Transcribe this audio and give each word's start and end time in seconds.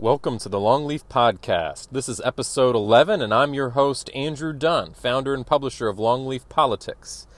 Welcome 0.00 0.38
to 0.38 0.48
the 0.48 0.58
Longleaf 0.58 1.04
Podcast. 1.04 1.90
This 1.92 2.08
is 2.08 2.20
episode 2.24 2.74
11, 2.74 3.22
and 3.22 3.32
I'm 3.32 3.54
your 3.54 3.70
host, 3.70 4.10
Andrew 4.12 4.52
Dunn, 4.52 4.92
founder 4.92 5.32
and 5.34 5.46
publisher 5.46 5.86
of 5.86 5.98
Longleaf 5.98 6.48
Politics. 6.48 7.28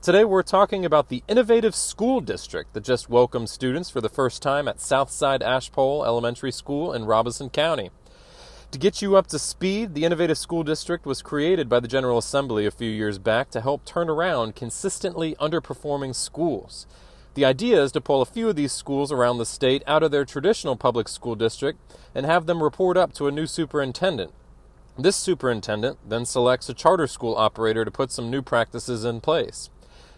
Today 0.00 0.24
we're 0.24 0.42
talking 0.42 0.86
about 0.86 1.10
the 1.10 1.22
innovative 1.28 1.74
school 1.74 2.22
district 2.22 2.72
that 2.72 2.84
just 2.84 3.10
welcomed 3.10 3.50
students 3.50 3.90
for 3.90 4.00
the 4.00 4.08
first 4.08 4.40
time 4.40 4.66
at 4.66 4.80
Southside 4.80 5.42
Ashpole 5.42 6.06
Elementary 6.06 6.50
School 6.50 6.90
in 6.94 7.04
Robeson 7.04 7.50
County. 7.50 7.90
To 8.70 8.78
get 8.78 9.02
you 9.02 9.14
up 9.14 9.26
to 9.26 9.38
speed, 9.38 9.92
the 9.92 10.06
Innovative 10.06 10.38
School 10.38 10.62
District 10.62 11.04
was 11.04 11.20
created 11.20 11.68
by 11.68 11.80
the 11.80 11.88
General 11.88 12.16
Assembly 12.16 12.64
a 12.64 12.70
few 12.70 12.90
years 12.90 13.18
back 13.18 13.50
to 13.50 13.60
help 13.60 13.84
turn 13.84 14.08
around 14.08 14.56
consistently 14.56 15.34
underperforming 15.34 16.14
schools. 16.14 16.86
The 17.36 17.44
idea 17.44 17.82
is 17.82 17.92
to 17.92 18.00
pull 18.00 18.22
a 18.22 18.26
few 18.26 18.48
of 18.48 18.56
these 18.56 18.72
schools 18.72 19.12
around 19.12 19.36
the 19.36 19.44
state 19.44 19.82
out 19.86 20.02
of 20.02 20.10
their 20.10 20.24
traditional 20.24 20.74
public 20.74 21.06
school 21.06 21.34
district 21.34 21.78
and 22.14 22.24
have 22.24 22.46
them 22.46 22.62
report 22.62 22.96
up 22.96 23.12
to 23.12 23.26
a 23.26 23.30
new 23.30 23.46
superintendent. 23.46 24.32
This 24.98 25.16
superintendent 25.16 25.98
then 26.08 26.24
selects 26.24 26.70
a 26.70 26.74
charter 26.74 27.06
school 27.06 27.36
operator 27.36 27.84
to 27.84 27.90
put 27.90 28.10
some 28.10 28.30
new 28.30 28.40
practices 28.40 29.04
in 29.04 29.20
place. 29.20 29.68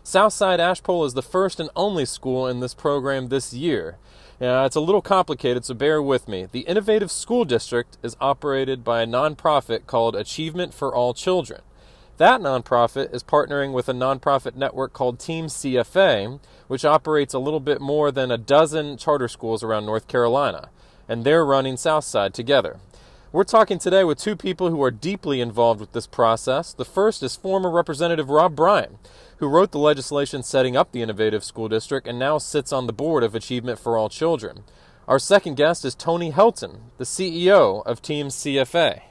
Southside 0.04 0.60
Ashpole 0.60 1.04
is 1.06 1.14
the 1.14 1.20
first 1.20 1.58
and 1.58 1.70
only 1.74 2.04
school 2.04 2.46
in 2.46 2.60
this 2.60 2.72
program 2.72 3.30
this 3.30 3.52
year. 3.52 3.98
Now, 4.40 4.64
it's 4.64 4.76
a 4.76 4.80
little 4.80 5.02
complicated, 5.02 5.64
so 5.64 5.74
bear 5.74 6.00
with 6.00 6.28
me. 6.28 6.46
The 6.46 6.60
Innovative 6.60 7.10
School 7.10 7.44
District 7.44 7.98
is 8.00 8.16
operated 8.20 8.84
by 8.84 9.02
a 9.02 9.06
nonprofit 9.08 9.86
called 9.86 10.14
Achievement 10.14 10.72
for 10.72 10.94
All 10.94 11.14
Children. 11.14 11.62
That 12.18 12.40
nonprofit 12.40 13.14
is 13.14 13.22
partnering 13.22 13.72
with 13.72 13.88
a 13.88 13.92
nonprofit 13.92 14.56
network 14.56 14.92
called 14.92 15.20
Team 15.20 15.46
CFA, 15.46 16.40
which 16.66 16.84
operates 16.84 17.32
a 17.32 17.38
little 17.38 17.60
bit 17.60 17.80
more 17.80 18.10
than 18.10 18.32
a 18.32 18.36
dozen 18.36 18.96
charter 18.96 19.28
schools 19.28 19.62
around 19.62 19.86
North 19.86 20.08
Carolina, 20.08 20.70
and 21.08 21.22
they're 21.22 21.46
running 21.46 21.76
Southside 21.76 22.34
together. 22.34 22.80
We're 23.30 23.44
talking 23.44 23.78
today 23.78 24.02
with 24.02 24.18
two 24.18 24.34
people 24.34 24.68
who 24.68 24.82
are 24.82 24.90
deeply 24.90 25.40
involved 25.40 25.78
with 25.78 25.92
this 25.92 26.08
process. 26.08 26.72
The 26.72 26.84
first 26.84 27.22
is 27.22 27.36
former 27.36 27.70
Representative 27.70 28.30
Rob 28.30 28.56
Bryan, 28.56 28.98
who 29.36 29.46
wrote 29.46 29.70
the 29.70 29.78
legislation 29.78 30.42
setting 30.42 30.76
up 30.76 30.90
the 30.90 31.02
Innovative 31.02 31.44
School 31.44 31.68
District 31.68 32.08
and 32.08 32.18
now 32.18 32.38
sits 32.38 32.72
on 32.72 32.88
the 32.88 32.92
board 32.92 33.22
of 33.22 33.36
Achievement 33.36 33.78
for 33.78 33.96
All 33.96 34.08
Children. 34.08 34.64
Our 35.06 35.20
second 35.20 35.54
guest 35.54 35.84
is 35.84 35.94
Tony 35.94 36.32
Helton, 36.32 36.80
the 36.96 37.04
CEO 37.04 37.86
of 37.86 38.02
Team 38.02 38.26
CFA. 38.26 39.02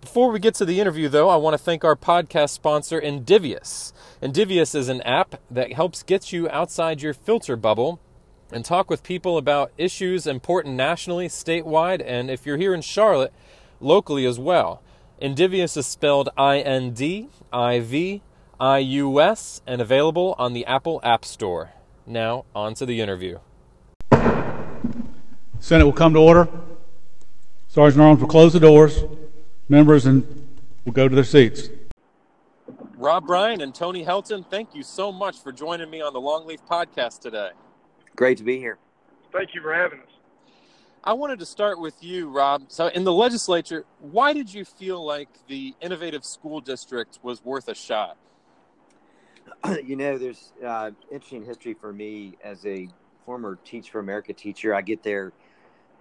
Before 0.00 0.30
we 0.30 0.38
get 0.38 0.54
to 0.54 0.64
the 0.64 0.80
interview, 0.80 1.10
though, 1.10 1.28
I 1.28 1.36
want 1.36 1.52
to 1.52 1.58
thank 1.58 1.84
our 1.84 1.94
podcast 1.94 2.50
sponsor, 2.50 2.98
Indivius. 2.98 3.92
Indivius 4.22 4.74
is 4.74 4.88
an 4.88 5.02
app 5.02 5.38
that 5.50 5.74
helps 5.74 6.02
get 6.02 6.32
you 6.32 6.48
outside 6.48 7.02
your 7.02 7.12
filter 7.12 7.54
bubble 7.54 8.00
and 8.50 8.64
talk 8.64 8.88
with 8.88 9.02
people 9.02 9.36
about 9.36 9.72
issues 9.76 10.26
important 10.26 10.74
nationally, 10.74 11.28
statewide, 11.28 12.02
and 12.04 12.30
if 12.30 12.46
you're 12.46 12.56
here 12.56 12.72
in 12.72 12.80
Charlotte, 12.80 13.32
locally 13.78 14.24
as 14.24 14.38
well. 14.38 14.82
Indivius 15.20 15.76
is 15.76 15.86
spelled 15.86 16.30
I 16.34 16.60
N 16.60 16.92
D 16.92 17.28
I 17.52 17.80
V 17.80 18.22
I 18.58 18.78
U 18.78 19.20
S 19.20 19.60
and 19.66 19.82
available 19.82 20.34
on 20.38 20.54
the 20.54 20.64
Apple 20.64 21.00
App 21.04 21.26
Store. 21.26 21.72
Now, 22.06 22.46
on 22.54 22.72
to 22.74 22.86
the 22.86 23.02
interview. 23.02 23.38
Senate 25.60 25.84
will 25.84 25.92
come 25.92 26.14
to 26.14 26.20
order. 26.20 26.48
Sergeant 27.68 28.00
Arms 28.00 28.20
will 28.22 28.28
close 28.28 28.54
the 28.54 28.60
doors 28.60 29.04
members 29.70 30.06
and 30.06 30.24
will 30.84 30.92
go 30.92 31.08
to 31.08 31.14
their 31.14 31.24
seats. 31.24 31.68
Rob 32.96 33.26
Bryan 33.26 33.62
and 33.62 33.74
Tony 33.74 34.04
Helton, 34.04 34.44
thank 34.50 34.74
you 34.74 34.82
so 34.82 35.10
much 35.10 35.42
for 35.42 35.52
joining 35.52 35.88
me 35.88 36.02
on 36.02 36.12
the 36.12 36.20
Longleaf 36.20 36.58
podcast 36.68 37.20
today. 37.20 37.50
Great 38.16 38.36
to 38.38 38.44
be 38.44 38.58
here. 38.58 38.78
Thank 39.32 39.54
you 39.54 39.62
for 39.62 39.72
having 39.72 40.00
us. 40.00 40.06
I 41.02 41.14
wanted 41.14 41.38
to 41.38 41.46
start 41.46 41.80
with 41.80 41.94
you, 42.02 42.28
Rob. 42.28 42.64
So, 42.68 42.88
in 42.88 43.04
the 43.04 43.12
legislature, 43.12 43.86
why 44.00 44.34
did 44.34 44.52
you 44.52 44.66
feel 44.66 45.02
like 45.02 45.28
the 45.48 45.74
innovative 45.80 46.26
school 46.26 46.60
district 46.60 47.20
was 47.22 47.42
worth 47.42 47.68
a 47.68 47.74
shot? 47.74 48.18
You 49.84 49.96
know, 49.96 50.18
there's 50.18 50.52
uh, 50.64 50.90
interesting 51.10 51.44
history 51.44 51.74
for 51.74 51.92
me 51.92 52.36
as 52.44 52.64
a 52.66 52.88
former 53.24 53.58
Teach 53.64 53.90
for 53.90 54.00
America 54.00 54.32
teacher. 54.32 54.74
I 54.74 54.82
get 54.82 55.02
their 55.02 55.32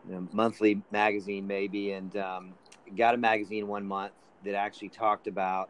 you 0.08 0.16
know, 0.16 0.28
monthly 0.34 0.82
magazine, 0.92 1.48
maybe, 1.48 1.92
and 1.92 2.16
um, 2.18 2.54
got 2.96 3.16
a 3.16 3.18
magazine 3.18 3.68
one 3.68 3.86
month 3.86 4.14
that 4.44 4.56
actually 4.56 4.90
talked 4.90 5.28
about 5.28 5.70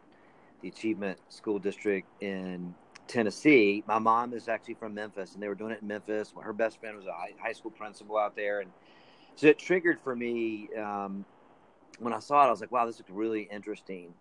the 0.62 0.68
Achievement 0.68 1.18
School 1.28 1.58
District 1.58 2.06
in 2.22 2.74
Tennessee. 3.06 3.82
My 3.86 3.98
mom 3.98 4.32
is 4.34 4.48
actually 4.48 4.74
from 4.74 4.94
Memphis, 4.94 5.34
and 5.34 5.42
they 5.42 5.48
were 5.48 5.54
doing 5.54 5.72
it 5.72 5.82
in 5.82 5.88
Memphis. 5.88 6.32
Her 6.40 6.52
best 6.52 6.78
friend 6.78 6.96
was 6.96 7.06
a 7.06 7.12
high 7.12 7.52
school 7.52 7.70
principal 7.70 8.16
out 8.16 8.36
there, 8.36 8.60
and 8.60 8.70
so 9.36 9.48
it 9.48 9.58
triggered 9.58 9.98
for 10.00 10.14
me 10.14 10.68
um, 10.76 11.24
when 11.98 12.12
I 12.12 12.20
saw 12.20 12.44
it. 12.44 12.48
I 12.48 12.50
was 12.50 12.60
like, 12.60 12.70
"Wow, 12.70 12.86
this 12.86 12.98
looks 12.98 13.10
really 13.10 13.48
interesting." 13.50 14.14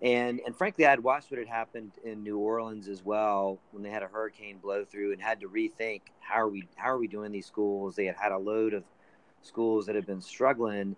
And 0.00 0.40
and 0.46 0.54
frankly, 0.54 0.86
I'd 0.86 1.00
watched 1.00 1.30
what 1.30 1.38
had 1.38 1.48
happened 1.48 1.92
in 2.04 2.22
New 2.22 2.38
Orleans 2.38 2.86
as 2.86 3.04
well 3.04 3.58
when 3.72 3.82
they 3.82 3.90
had 3.90 4.04
a 4.04 4.08
hurricane 4.08 4.58
blow 4.58 4.84
through, 4.84 5.12
and 5.12 5.20
had 5.20 5.40
to 5.40 5.48
rethink 5.48 6.02
how 6.20 6.36
are 6.36 6.48
we 6.48 6.68
how 6.76 6.90
are 6.90 6.98
we 6.98 7.08
doing 7.08 7.32
these 7.32 7.46
schools? 7.46 7.96
They 7.96 8.04
had 8.04 8.16
had 8.16 8.32
a 8.32 8.38
load 8.38 8.74
of 8.74 8.84
schools 9.42 9.86
that 9.86 9.96
had 9.96 10.06
been 10.06 10.20
struggling 10.20 10.94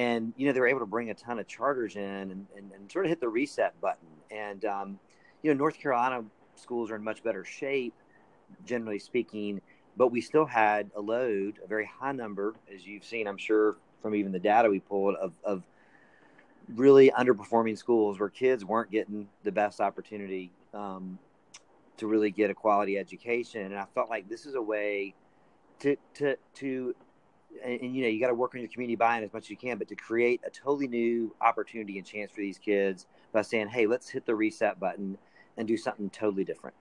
and 0.00 0.32
you 0.36 0.46
know 0.46 0.52
they 0.52 0.60
were 0.60 0.66
able 0.66 0.80
to 0.80 0.86
bring 0.86 1.10
a 1.10 1.14
ton 1.14 1.38
of 1.38 1.46
charters 1.46 1.96
in 1.96 2.02
and, 2.02 2.46
and, 2.56 2.72
and 2.74 2.90
sort 2.90 3.04
of 3.04 3.10
hit 3.10 3.20
the 3.20 3.28
reset 3.28 3.78
button. 3.80 4.08
And 4.30 4.64
um, 4.64 4.98
you 5.42 5.52
know 5.52 5.58
north 5.58 5.78
carolina 5.78 6.24
schools 6.54 6.90
are 6.90 6.96
in 6.96 7.04
much 7.04 7.22
better 7.22 7.44
shape 7.44 7.94
generally 8.66 8.98
speaking 8.98 9.60
but 9.96 10.08
we 10.08 10.20
still 10.20 10.44
had 10.44 10.90
a 10.96 11.00
load 11.00 11.58
a 11.64 11.66
very 11.66 11.86
high 11.86 12.12
number 12.12 12.54
as 12.74 12.86
you've 12.86 13.04
seen 13.04 13.26
i'm 13.26 13.38
sure 13.38 13.76
from 14.02 14.14
even 14.14 14.32
the 14.32 14.38
data 14.38 14.68
we 14.68 14.80
pulled 14.80 15.14
of, 15.16 15.32
of 15.44 15.62
really 16.74 17.10
underperforming 17.10 17.76
schools 17.76 18.20
where 18.20 18.28
kids 18.28 18.64
weren't 18.64 18.90
getting 18.90 19.28
the 19.44 19.52
best 19.52 19.80
opportunity 19.80 20.50
um, 20.74 21.18
to 21.96 22.06
really 22.06 22.30
get 22.30 22.50
a 22.50 22.54
quality 22.54 22.96
education. 22.96 23.62
And 23.62 23.76
i 23.76 23.84
felt 23.94 24.08
like 24.08 24.28
this 24.28 24.46
is 24.46 24.54
a 24.54 24.62
way 24.62 25.14
to 25.80 25.96
to 26.14 26.36
to 26.54 26.94
and, 27.64 27.80
and, 27.80 27.96
you 27.96 28.02
know 28.02 28.08
you 28.08 28.20
got 28.20 28.28
to 28.28 28.34
work 28.34 28.54
on 28.54 28.60
your 28.60 28.68
community 28.68 28.96
buy-in 28.96 29.24
as 29.24 29.32
much 29.32 29.44
as 29.44 29.50
you 29.50 29.56
can 29.56 29.78
but 29.78 29.88
to 29.88 29.94
create 29.94 30.40
a 30.46 30.50
totally 30.50 30.88
new 30.88 31.34
opportunity 31.40 31.98
and 31.98 32.06
chance 32.06 32.30
for 32.30 32.40
these 32.40 32.58
kids 32.58 33.06
by 33.32 33.42
saying 33.42 33.68
hey 33.68 33.86
let's 33.86 34.08
hit 34.08 34.26
the 34.26 34.34
reset 34.34 34.78
button 34.78 35.16
and 35.56 35.68
do 35.68 35.76
something 35.76 36.08
totally 36.10 36.44
different. 36.44 36.74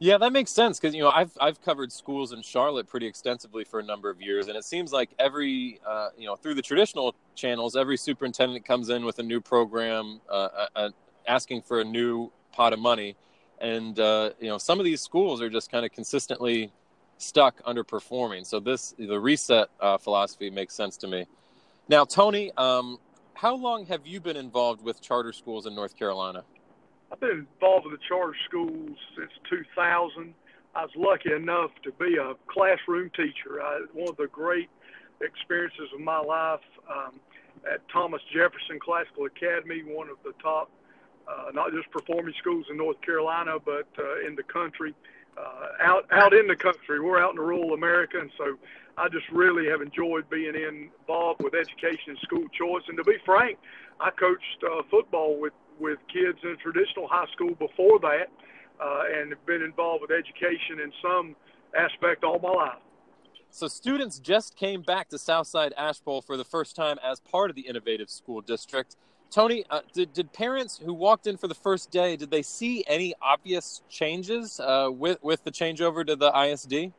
Yeah 0.00 0.18
that 0.18 0.32
makes 0.32 0.52
sense 0.52 0.78
because 0.78 0.94
you 0.94 1.02
know 1.02 1.10
i've 1.10 1.36
i've 1.40 1.60
covered 1.60 1.90
schools 1.90 2.32
in 2.32 2.40
charlotte 2.40 2.86
pretty 2.86 3.06
extensively 3.06 3.64
for 3.64 3.80
a 3.80 3.82
number 3.82 4.08
of 4.08 4.22
years 4.22 4.46
and 4.46 4.56
it 4.56 4.64
seems 4.64 4.92
like 4.92 5.10
every 5.18 5.80
uh, 5.84 6.10
you 6.16 6.26
know 6.26 6.36
through 6.36 6.54
the 6.54 6.62
traditional 6.62 7.16
channels 7.34 7.74
every 7.74 7.96
superintendent 7.96 8.64
comes 8.64 8.90
in 8.90 9.04
with 9.04 9.18
a 9.18 9.22
new 9.24 9.40
program 9.40 10.20
uh, 10.30 10.32
uh, 10.32 10.66
uh 10.76 10.90
asking 11.26 11.62
for 11.62 11.80
a 11.80 11.84
new 11.84 12.30
pot 12.52 12.72
of 12.72 12.78
money 12.78 13.16
and 13.60 13.98
uh, 13.98 14.30
you 14.40 14.48
know 14.48 14.56
some 14.56 14.78
of 14.78 14.84
these 14.84 15.00
schools 15.00 15.42
are 15.42 15.50
just 15.50 15.68
kind 15.68 15.84
of 15.84 15.90
consistently 15.90 16.70
stuck 17.18 17.62
underperforming. 17.64 18.46
So 18.46 18.60
this 18.60 18.94
the 18.98 19.18
reset 19.20 19.68
uh, 19.80 19.98
philosophy 19.98 20.50
makes 20.50 20.74
sense 20.74 20.96
to 20.98 21.08
me. 21.08 21.26
Now, 21.88 22.04
Tony, 22.04 22.52
um, 22.56 22.98
how 23.34 23.54
long 23.54 23.86
have 23.86 24.06
you 24.06 24.20
been 24.20 24.36
involved 24.36 24.82
with 24.82 25.00
charter 25.00 25.32
schools 25.32 25.66
in 25.66 25.74
North 25.74 25.96
Carolina? 25.96 26.44
I've 27.10 27.20
been 27.20 27.46
involved 27.60 27.86
with 27.86 27.98
the 27.98 28.04
charter 28.06 28.36
schools 28.46 28.96
since 29.16 29.30
2000. 29.48 30.34
I 30.74 30.82
was 30.82 30.90
lucky 30.96 31.32
enough 31.32 31.70
to 31.84 31.92
be 31.92 32.16
a 32.16 32.34
classroom 32.46 33.10
teacher. 33.10 33.62
I, 33.62 33.84
one 33.92 34.08
of 34.08 34.16
the 34.16 34.26
great 34.26 34.68
experiences 35.20 35.88
of 35.94 36.00
my 36.00 36.20
life 36.20 36.60
um, 36.90 37.18
at 37.70 37.80
Thomas 37.88 38.20
Jefferson 38.32 38.78
Classical 38.78 39.26
Academy, 39.26 39.82
one 39.82 40.08
of 40.08 40.18
the 40.24 40.32
top, 40.42 40.70
uh, 41.26 41.50
not 41.52 41.72
just 41.72 41.90
performing 41.90 42.34
schools 42.38 42.66
in 42.70 42.76
North 42.76 43.00
Carolina, 43.00 43.56
but 43.64 43.88
uh, 43.98 44.26
in 44.26 44.36
the 44.36 44.42
country 44.42 44.92
uh, 44.92 45.17
out 45.80 46.06
out 46.12 46.34
in 46.34 46.46
the 46.46 46.56
country. 46.56 47.00
We're 47.00 47.20
out 47.20 47.32
in 47.32 47.38
rural 47.38 47.74
America, 47.74 48.18
and 48.18 48.30
so 48.36 48.58
I 48.96 49.08
just 49.08 49.28
really 49.30 49.68
have 49.68 49.80
enjoyed 49.80 50.28
being 50.28 50.54
involved 50.54 51.42
with 51.42 51.54
education 51.54 52.08
and 52.08 52.18
school 52.18 52.46
choice. 52.48 52.82
And 52.88 52.96
to 52.96 53.04
be 53.04 53.16
frank, 53.24 53.58
I 54.00 54.10
coached 54.10 54.64
uh, 54.64 54.82
football 54.90 55.40
with 55.40 55.52
with 55.78 55.98
kids 56.12 56.38
in 56.42 56.56
traditional 56.58 57.06
high 57.06 57.26
school 57.32 57.54
before 57.54 58.00
that, 58.00 58.26
uh, 58.80 59.02
and 59.14 59.30
have 59.30 59.46
been 59.46 59.62
involved 59.62 60.02
with 60.02 60.10
education 60.10 60.80
in 60.82 60.92
some 61.00 61.36
aspect 61.76 62.24
all 62.24 62.38
my 62.40 62.50
life. 62.50 62.78
So 63.50 63.66
students 63.66 64.18
just 64.18 64.56
came 64.56 64.82
back 64.82 65.08
to 65.08 65.18
Southside 65.18 65.72
Ashpole 65.76 66.20
for 66.20 66.36
the 66.36 66.44
first 66.44 66.76
time 66.76 66.98
as 67.02 67.20
part 67.20 67.48
of 67.48 67.56
the 67.56 67.62
Innovative 67.62 68.10
School 68.10 68.40
District. 68.40 68.94
Tony, 69.30 69.64
uh, 69.68 69.80
did, 69.92 70.12
did 70.12 70.32
parents 70.32 70.80
who 70.82 70.94
walked 70.94 71.26
in 71.26 71.36
for 71.36 71.48
the 71.48 71.54
first 71.54 71.90
day 71.90 72.16
did 72.16 72.30
they 72.30 72.42
see 72.42 72.82
any 72.86 73.14
obvious 73.20 73.82
changes 73.90 74.58
uh, 74.60 74.88
with 74.90 75.22
with 75.22 75.44
the 75.44 75.50
changeover 75.50 76.06
to 76.06 76.16
the 76.16 76.30
ISD? 76.36 76.92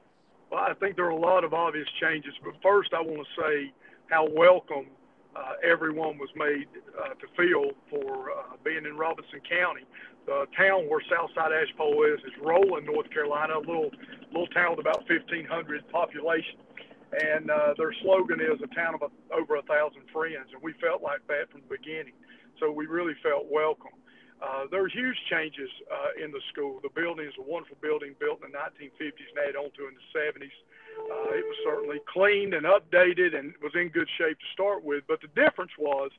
Well, 0.52 0.62
I 0.62 0.74
think 0.76 0.96
there 0.96 1.06
are 1.06 1.10
a 1.10 1.16
lot 1.16 1.44
of 1.44 1.54
obvious 1.54 1.88
changes, 2.00 2.34
but 2.44 2.54
first 2.62 2.94
I 2.94 3.02
want 3.02 3.26
to 3.26 3.42
say 3.42 3.74
how 4.10 4.28
welcome 4.30 4.88
uh, 5.36 5.54
everyone 5.64 6.18
was 6.18 6.30
made 6.36 6.68
uh, 6.98 7.10
to 7.10 7.28
feel 7.38 7.72
for 7.90 8.32
uh, 8.32 8.56
being 8.64 8.86
in 8.86 8.98
Robeson 8.98 9.42
County. 9.50 9.86
The 10.26 10.46
town 10.56 10.90
where 10.90 11.02
Southside 11.10 11.52
Ashpole 11.52 12.04
is 12.04 12.20
is 12.20 12.34
Rowland, 12.42 12.86
North 12.86 13.10
Carolina, 13.10 13.58
a 13.58 13.60
little 13.60 13.90
little 14.32 14.48
town 14.48 14.72
with 14.72 14.80
about 14.80 15.10
1,500 15.10 15.90
population, 15.90 16.58
and 17.12 17.50
uh, 17.50 17.74
their 17.78 17.94
slogan 18.02 18.40
is 18.40 18.62
"A 18.62 18.76
town 18.76 18.96
of 18.96 19.02
a, 19.02 19.10
over 19.34 19.56
a 19.56 19.64
thousand 19.64 20.04
friends," 20.14 20.50
and 20.54 20.62
we 20.62 20.74
felt 20.74 21.02
like 21.02 21.26
that 21.28 21.52
from 21.52 21.62
the 21.62 21.78
beginning. 21.78 22.14
So 22.60 22.72
we 22.72 22.86
really 22.86 23.16
felt 23.24 23.46
welcome. 23.50 23.92
Uh, 24.42 24.66
there 24.72 24.82
were 24.82 24.90
huge 24.90 25.18
changes 25.30 25.70
uh, 25.92 26.24
in 26.24 26.32
the 26.32 26.40
school. 26.52 26.80
The 26.82 26.90
building 26.96 27.28
is 27.28 27.34
a 27.38 27.42
wonderful 27.42 27.78
building 27.82 28.16
built 28.20 28.40
in 28.46 28.52
the 28.52 28.58
1950s 28.58 29.28
and 29.36 29.40
added 29.44 29.56
on 29.58 29.72
to 29.76 29.88
in 29.88 29.96
the 29.96 30.08
70s. 30.16 30.56
Uh, 31.12 31.36
it 31.36 31.44
was 31.44 31.58
certainly 31.64 32.00
cleaned 32.08 32.54
and 32.54 32.66
updated 32.66 33.36
and 33.36 33.54
was 33.62 33.74
in 33.76 33.90
good 33.90 34.08
shape 34.18 34.40
to 34.40 34.46
start 34.54 34.84
with. 34.84 35.04
But 35.08 35.20
the 35.22 35.28
difference 35.36 35.72
was 35.78 36.12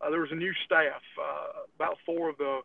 uh, 0.00 0.10
there 0.10 0.20
was 0.20 0.32
a 0.32 0.36
new 0.36 0.52
staff. 0.64 1.02
Uh, 1.20 1.64
about 1.76 1.98
four 2.06 2.30
of 2.30 2.38
the 2.38 2.60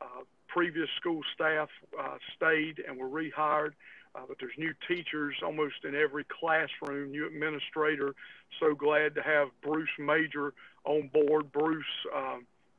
uh, 0.00 0.24
previous 0.48 0.88
school 0.96 1.20
staff 1.34 1.68
uh, 1.98 2.16
stayed 2.36 2.82
and 2.86 2.96
were 2.98 3.08
rehired. 3.08 3.72
Uh, 4.14 4.20
but 4.28 4.36
there's 4.38 4.52
new 4.56 4.72
teachers 4.86 5.34
almost 5.42 5.84
in 5.84 5.94
every 5.94 6.24
classroom, 6.24 7.10
new 7.10 7.26
administrator. 7.26 8.14
So 8.60 8.74
glad 8.74 9.14
to 9.16 9.22
have 9.22 9.48
Bruce 9.62 9.88
Major 9.98 10.54
on 10.84 11.10
board. 11.12 11.50
Bruce, 11.52 11.84
uh, 12.14 12.36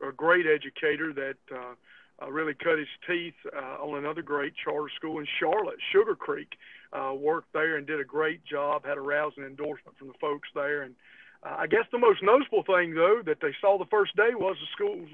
a 0.08 0.12
great 0.12 0.46
educator 0.46 1.12
that 1.14 1.36
uh, 1.54 1.76
uh, 2.24 2.32
really 2.32 2.54
cut 2.54 2.78
his 2.78 2.88
teeth 3.08 3.34
uh, 3.54 3.84
on 3.84 3.98
another 3.98 4.22
great 4.22 4.54
charter 4.64 4.90
school 4.96 5.20
in 5.20 5.28
Charlotte, 5.40 5.78
Sugar 5.92 6.16
Creek. 6.16 6.54
Uh, 6.94 7.14
worked 7.14 7.52
there 7.52 7.76
and 7.76 7.86
did 7.86 8.00
a 8.00 8.06
great 8.06 8.46
job. 8.46 8.86
Had 8.86 8.98
a 8.98 9.02
rousing 9.02 9.44
endorsement 9.44 9.98
from 9.98 10.08
the 10.08 10.14
folks 10.22 10.48
there. 10.56 10.84
And 10.84 10.96
I 11.44 11.68
guess 11.68 11.84
the 11.92 12.00
most 12.00 12.24
noticeable 12.24 12.64
thing, 12.64 12.96
though, 12.96 13.22
that 13.26 13.42
they 13.42 13.54
saw 13.60 13.78
the 13.78 13.86
first 13.86 14.16
day 14.16 14.34
was 14.34 14.56
the 14.62 14.68
schools 14.72 15.10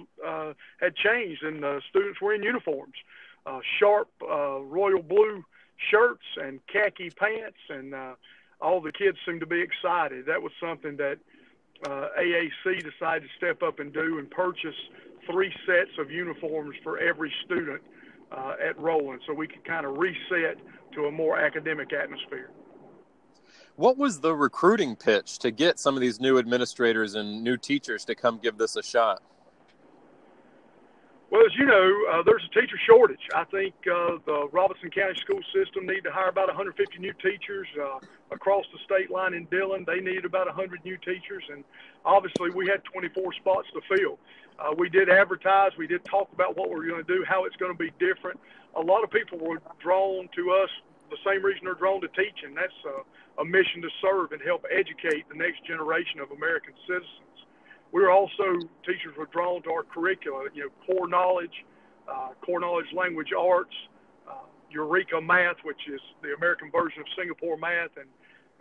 had 0.79 0.95
changed 0.95 1.41
and 1.43 1.63
the 1.63 1.81
students 1.89 2.21
were 2.21 2.35
in 2.35 2.43
uniforms, 2.43 2.93
sharp 3.79 4.09
royal 4.21 5.01
blue 5.01 5.43
shirts 5.89 6.25
and 6.41 6.59
khaki 6.67 7.09
pants, 7.09 7.57
and 7.69 7.93
uh, 7.93 8.13
all 8.59 8.81
the 8.81 8.91
kids 8.91 9.17
seemed 9.25 9.39
to 9.39 9.45
be 9.45 9.61
excited. 9.61 10.25
That 10.25 10.41
was 10.41 10.51
something 10.59 10.97
that 10.97 11.17
uh, 11.85 12.07
AAC 12.19 12.83
decided 12.83 13.27
to 13.27 13.35
step 13.37 13.63
up 13.63 13.79
and 13.79 13.91
do 13.91 14.19
and 14.19 14.29
purchase 14.29 14.75
three 15.29 15.53
sets 15.65 15.91
of 15.99 16.11
uniforms 16.11 16.75
for 16.83 16.99
every 16.99 17.31
student 17.45 17.81
uh, 18.31 18.53
at 18.63 18.77
Rowland 18.79 19.21
so 19.25 19.33
we 19.33 19.47
could 19.47 19.63
kind 19.65 19.85
of 19.85 19.97
reset 19.97 20.57
to 20.93 21.05
a 21.05 21.11
more 21.11 21.37
academic 21.39 21.93
atmosphere. 21.93 22.51
What 23.75 23.97
was 23.97 24.19
the 24.19 24.35
recruiting 24.35 24.95
pitch 24.95 25.39
to 25.39 25.51
get 25.51 25.79
some 25.79 25.95
of 25.95 26.01
these 26.01 26.19
new 26.19 26.37
administrators 26.37 27.15
and 27.15 27.43
new 27.43 27.57
teachers 27.57 28.05
to 28.05 28.15
come 28.15 28.37
give 28.37 28.57
this 28.57 28.75
a 28.75 28.83
shot? 28.83 29.23
Well, 31.31 31.45
as 31.45 31.55
you 31.55 31.63
know, 31.65 31.95
uh, 32.11 32.23
there's 32.23 32.43
a 32.43 32.59
teacher 32.59 32.75
shortage. 32.85 33.23
I 33.33 33.45
think 33.45 33.73
uh, 33.87 34.19
the 34.25 34.49
Robeson 34.51 34.91
County 34.91 35.15
school 35.15 35.39
system 35.55 35.87
need 35.87 36.03
to 36.03 36.11
hire 36.11 36.27
about 36.27 36.47
150 36.47 36.75
new 36.99 37.13
teachers 37.23 37.67
uh, 37.79 37.99
across 38.31 38.65
the 38.73 38.79
state 38.83 39.09
line 39.09 39.33
in 39.33 39.45
Dillon. 39.45 39.85
They 39.87 40.01
need 40.01 40.25
about 40.25 40.47
100 40.47 40.83
new 40.83 40.97
teachers, 40.97 41.43
and 41.49 41.63
obviously 42.03 42.49
we 42.51 42.67
had 42.67 42.83
24 42.83 43.31
spots 43.39 43.69
to 43.71 43.79
fill. 43.87 44.19
Uh, 44.59 44.75
we 44.77 44.89
did 44.89 45.07
advertise. 45.07 45.71
We 45.77 45.87
did 45.87 46.03
talk 46.03 46.27
about 46.33 46.57
what 46.57 46.67
we 46.67 46.75
we're 46.75 46.87
going 46.91 47.05
to 47.05 47.07
do, 47.07 47.23
how 47.25 47.45
it's 47.45 47.55
going 47.55 47.71
to 47.71 47.79
be 47.79 47.91
different. 47.97 48.37
A 48.75 48.81
lot 48.81 49.05
of 49.05 49.09
people 49.09 49.39
were 49.39 49.61
drawn 49.79 50.27
to 50.35 50.51
us 50.51 50.69
the 51.09 51.17
same 51.23 51.45
reason 51.45 51.63
they're 51.63 51.79
drawn 51.79 52.01
to 52.01 52.09
teaching. 52.09 52.55
That's 52.55 52.75
a 53.39 53.45
mission 53.45 53.81
to 53.83 53.89
serve 54.01 54.33
and 54.33 54.41
help 54.41 54.65
educate 54.69 55.29
the 55.29 55.35
next 55.35 55.63
generation 55.63 56.19
of 56.19 56.31
American 56.31 56.73
citizens 56.85 57.31
we 57.91 58.01
were 58.01 58.11
also 58.11 58.59
teachers 58.85 59.15
were 59.17 59.27
drawn 59.27 59.61
to 59.63 59.71
our 59.71 59.83
curricula. 59.83 60.47
You 60.53 60.63
know, 60.63 60.69
core 60.85 61.07
knowledge, 61.07 61.65
uh, 62.07 62.29
core 62.41 62.59
knowledge, 62.59 62.87
language 62.93 63.29
arts, 63.37 63.75
uh, 64.27 64.33
Eureka 64.69 65.19
Math, 65.21 65.57
which 65.63 65.81
is 65.91 65.99
the 66.21 66.33
American 66.33 66.71
version 66.71 67.01
of 67.01 67.07
Singapore 67.17 67.57
Math, 67.57 67.97
and 67.97 68.07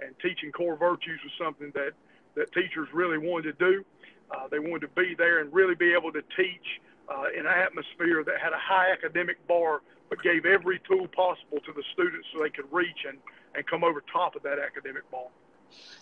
and 0.00 0.14
teaching 0.20 0.50
core 0.50 0.76
virtues 0.76 1.20
was 1.22 1.32
something 1.38 1.70
that 1.74 1.92
that 2.34 2.52
teachers 2.52 2.88
really 2.92 3.18
wanted 3.18 3.58
to 3.58 3.72
do. 3.72 3.84
Uh, 4.30 4.48
they 4.48 4.58
wanted 4.58 4.80
to 4.80 5.00
be 5.00 5.14
there 5.16 5.40
and 5.40 5.52
really 5.52 5.74
be 5.74 5.92
able 5.92 6.12
to 6.12 6.22
teach 6.36 6.80
uh, 7.08 7.24
in 7.36 7.46
an 7.46 7.52
atmosphere 7.52 8.22
that 8.24 8.40
had 8.40 8.52
a 8.52 8.58
high 8.58 8.92
academic 8.92 9.44
bar, 9.48 9.80
but 10.08 10.22
gave 10.22 10.46
every 10.46 10.80
tool 10.88 11.08
possible 11.08 11.58
to 11.66 11.72
the 11.72 11.82
students 11.92 12.28
so 12.32 12.40
they 12.42 12.50
could 12.50 12.70
reach 12.72 13.04
and 13.08 13.18
and 13.54 13.66
come 13.66 13.84
over 13.84 14.02
top 14.12 14.34
of 14.36 14.42
that 14.42 14.58
academic 14.58 15.08
bar. 15.10 15.26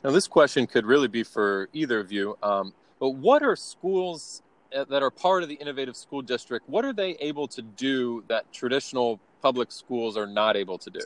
Now, 0.03 0.11
this 0.11 0.29
question 0.29 0.67
could 0.67 0.87
really 0.87 1.09
be 1.09 1.23
for 1.23 1.69
either 1.73 2.01
of 2.01 2.11
you. 2.13 2.37
Um, 2.43 2.73
but 3.01 3.11
what 3.11 3.43
are 3.43 3.57
schools 3.57 4.43
uh, 4.75 4.85
that 4.85 5.03
are 5.03 5.11
part 5.11 5.43
of 5.43 5.49
the 5.49 5.55
innovative 5.55 5.97
school 5.97 6.23
district? 6.23 6.69
What 6.69 6.85
are 6.85 6.93
they 6.93 7.13
able 7.21 7.49
to 7.49 7.63
do 7.63 8.25
that 8.29 8.53
traditional 8.53 9.21
public 9.41 9.73
schools 9.73 10.17
are 10.17 10.27
not 10.27 10.57
able 10.57 10.79
to 10.79 10.91
do? 10.91 11.01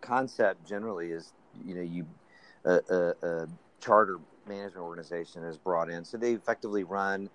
Concept 0.00 0.66
generally 0.66 1.10
is, 1.10 1.32
you 1.64 1.74
know, 1.74 1.82
you 1.82 2.06
a, 2.64 2.80
a, 2.90 3.26
a 3.26 3.48
charter 3.80 4.18
management 4.46 4.84
organization 4.84 5.44
is 5.44 5.56
brought 5.56 5.88
in, 5.88 6.04
so 6.04 6.16
they 6.16 6.32
effectively 6.32 6.84
run 6.84 7.30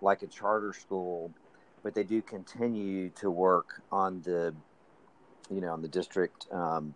like 0.00 0.22
a 0.22 0.26
charter 0.26 0.72
school, 0.72 1.30
but 1.82 1.94
they 1.94 2.02
do 2.02 2.20
continue 2.22 3.08
to 3.10 3.30
work 3.30 3.82
on 3.90 4.20
the, 4.22 4.54
you 5.50 5.60
know, 5.60 5.72
on 5.72 5.80
the 5.80 5.88
district 5.88 6.46
um, 6.52 6.94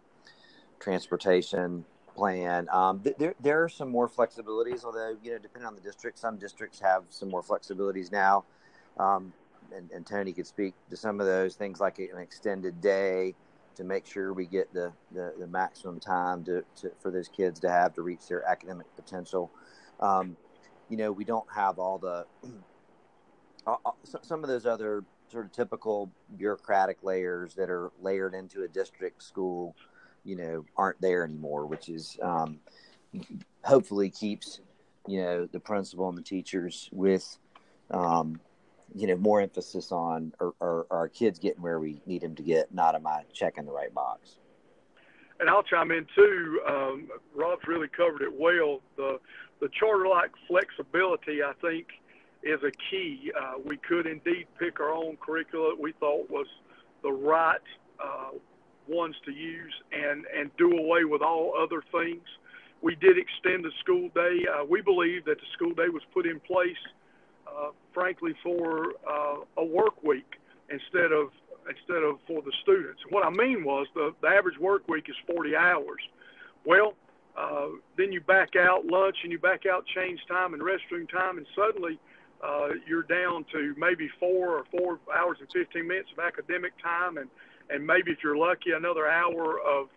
transportation 0.81 1.85
plan. 2.17 2.69
Um, 2.73 3.01
th- 3.01 3.17
there, 3.19 3.35
there 3.41 3.63
are 3.63 3.69
some 3.69 3.91
more 3.91 4.09
flexibilities, 4.09 4.85
although, 4.85 5.17
you 5.23 5.33
know, 5.33 5.39
depending 5.39 5.67
on 5.67 5.75
the 5.75 5.81
district, 5.81 6.19
some 6.19 6.39
districts 6.39 6.81
have 6.81 7.05
some 7.11 7.29
more 7.29 7.43
flexibilities 7.43 8.11
now. 8.11 8.45
Um, 8.99 9.33
and, 9.75 9.91
and, 9.91 10.07
Tony 10.07 10.33
could 10.33 10.47
speak 10.47 10.75
to 10.91 10.97
some 10.97 11.21
of 11.21 11.27
those 11.27 11.55
things 11.55 11.81
like 11.81 11.99
an 11.99 12.19
extended 12.19 12.81
day 12.81 13.35
to 13.75 13.85
make 13.85 14.07
sure 14.07 14.33
we 14.33 14.47
get 14.47 14.73
the, 14.73 14.91
the, 15.13 15.35
the 15.39 15.47
maximum 15.47 16.01
time 16.01 16.43
to, 16.45 16.65
to, 16.77 16.91
for 16.99 17.11
those 17.11 17.29
kids 17.29 17.61
to 17.61 17.69
have 17.69 17.93
to 17.95 18.03
reach 18.03 18.27
their 18.29 18.43
academic 18.49 18.87
potential. 18.97 19.51
Um, 20.01 20.37
you 20.89 20.97
know, 20.97 21.13
we 21.13 21.25
don't 21.25 21.47
have 21.55 21.79
all 21.79 21.99
the, 21.99 22.27
some 24.23 24.43
of 24.43 24.49
those 24.49 24.65
other 24.65 25.05
sort 25.31 25.45
of 25.45 25.53
typical 25.53 26.11
bureaucratic 26.39 27.03
layers 27.03 27.55
that 27.55 27.69
are 27.69 27.91
layered 28.01 28.35
into 28.35 28.63
a 28.63 28.69
district 28.69 29.23
school 29.23 29.75
you 30.27 30.37
know 30.37 30.65
aren't 30.77 31.01
there 31.01 31.25
anymore, 31.25 31.67
which 31.67 31.89
is 31.89 32.19
um, 32.21 32.59
hopefully 33.63 34.11
keeps 34.11 34.61
you 35.07 35.23
know 35.23 35.47
the 35.47 35.61
principal 35.61 36.09
and 36.09 36.19
the 36.19 36.23
teachers 36.23 36.91
with 36.93 37.39
um, 37.91 38.41
you 38.95 39.07
know 39.07 39.17
more 39.17 39.41
emphasis 39.41 39.93
on 39.93 40.33
are, 40.41 40.87
our 40.91 41.09
kids 41.09 41.39
getting 41.39 41.63
where 41.63 41.79
we 41.79 42.03
need 42.07 42.23
them 42.23 42.35
to 42.35 42.43
get, 42.43 42.75
not 42.75 42.95
am 42.95 43.07
I 43.07 43.23
checking 43.33 43.65
the 43.65 43.73
right 43.73 43.95
box. 43.95 44.37
And 45.39 45.51
I'll 45.51 45.63
chime 45.63 45.91
in 45.91 46.07
too. 46.15 46.61
Um, 46.67 47.09
Rob's 47.35 47.67
really 47.67 47.89
covered 47.89 48.23
it 48.23 48.33
well. 48.39 48.81
The 48.97 49.21
the 49.61 49.69
charter-like 49.79 50.33
flexibility, 50.49 51.43
I 51.43 51.53
think, 51.63 51.87
is 52.43 52.61
a 52.63 52.73
key. 52.91 53.33
Uh, 53.39 53.55
we 53.65 53.77
could 53.77 54.07
indeed 54.07 54.47
pick 54.59 54.81
our 54.81 54.93
own 54.93 55.17
curricula 55.25 55.75
we 55.79 55.93
thought 55.93 56.29
was 56.31 56.47
the 57.03 57.13
right 57.13 57.61
uh, 58.03 58.31
ones 58.89 59.17
to 59.25 59.33
use 59.33 59.75
and, 59.93 60.25
and 60.37 60.51
do 60.57 60.71
away 60.77 61.05
with 61.05 61.23
all 61.23 61.53
other 61.59 61.83
things. 61.93 62.23
We 62.83 62.95
did 62.95 63.17
extend 63.19 63.65
the 63.65 63.73
school 63.81 64.11
day. 64.15 64.45
Uh, 64.47 64.65
we 64.65 64.81
believe 64.81 65.25
that 65.25 65.39
the 65.39 65.47
school 65.55 65.73
day 65.73 65.89
was 65.89 66.03
put 66.13 66.27
in 66.27 66.41
place, 66.41 66.77
uh, 67.47 67.71
frankly, 67.95 68.35
for 68.43 68.93
uh, 69.09 69.37
a 69.57 69.65
work 69.65 70.03
week 70.03 70.37
instead 70.71 71.13
of 71.13 71.31
instead 71.69 72.03
of 72.03 72.19
for 72.27 72.43
the 72.43 72.53
students. 72.63 73.01
What 73.11 73.27
I 73.27 73.31
mean 73.31 73.65
was 73.65 73.87
the, 73.95 74.15
the 74.23 74.29
average 74.29 74.59
work 74.59 74.89
week 74.89 75.09
is 75.09 75.17
40 75.27 75.57
hours. 75.57 76.01
Well, 76.65 76.95
uh, 77.37 77.69
then 77.99 78.13
you 78.13 78.21
back 78.21 78.57
out 78.57 78.87
lunch 78.87 79.17
and 79.23 79.33
you 79.33 79.39
back 79.39 79.67
out 79.67 79.85
change 79.95 80.21
time 80.29 80.55
and 80.55 80.63
restroom 80.63 81.11
time, 81.11 81.39
and 81.39 81.47
suddenly 81.55 81.99
uh, 82.43 82.69
you're 82.87 83.03
down 83.03 83.45
to 83.53 83.75
maybe 83.77 84.09
four 84.19 84.59
or 84.59 84.65
four 84.71 84.99
hours 85.15 85.39
and 85.41 85.49
15 85.53 85.87
minutes 85.87 86.09
of 86.17 86.25
academic 86.25 86.73
time, 86.83 87.19
and 87.19 87.29
and 87.71 87.87
maybe 87.87 88.13
if 88.13 88.19
you're 88.23 88.37
lucky, 88.37 88.73
another 88.73 89.07
hour 89.07 89.61
of 89.61 89.89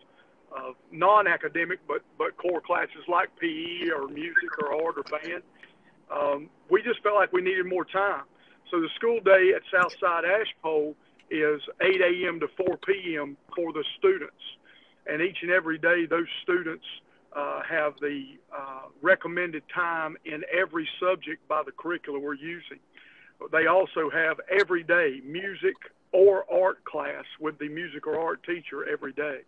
of 0.51 0.75
non-academic 0.91 1.79
but 1.87 2.01
but 2.17 2.35
core 2.37 2.61
classes 2.61 3.03
like 3.07 3.29
PE 3.39 3.89
or 3.91 4.07
music 4.07 4.49
or 4.61 4.73
art 4.73 4.95
or 4.97 5.03
band. 5.03 5.43
Um, 6.11 6.49
we 6.71 6.81
just 6.81 7.03
felt 7.03 7.15
like 7.15 7.31
we 7.31 7.41
needed 7.41 7.67
more 7.67 7.85
time. 7.85 8.23
So 8.71 8.81
the 8.81 8.89
school 8.95 9.19
day 9.19 9.53
at 9.55 9.61
Southside 9.71 10.25
Ashpole 10.25 10.95
is 11.29 11.61
8 11.81 12.01
a.m. 12.01 12.39
to 12.39 12.47
4 12.57 12.77
p.m. 12.77 13.37
for 13.55 13.71
the 13.73 13.83
students, 13.97 14.41
and 15.05 15.21
each 15.21 15.37
and 15.41 15.51
every 15.51 15.77
day 15.77 16.05
those 16.07 16.27
students 16.43 16.85
uh, 17.35 17.61
have 17.69 17.93
the 18.01 18.23
uh, 18.55 18.87
recommended 19.01 19.63
time 19.73 20.17
in 20.25 20.43
every 20.51 20.87
subject 20.99 21.47
by 21.47 21.61
the 21.63 21.71
curricula 21.71 22.19
we're 22.19 22.33
using. 22.33 22.79
They 23.51 23.67
also 23.67 24.09
have 24.09 24.39
every 24.49 24.83
day 24.83 25.21
music, 25.23 25.75
or 26.11 26.45
art 26.51 26.83
class 26.83 27.25
with 27.39 27.57
the 27.59 27.69
music 27.69 28.07
or 28.07 28.19
art 28.19 28.43
teacher 28.43 28.87
every 28.87 29.13
day. 29.13 29.41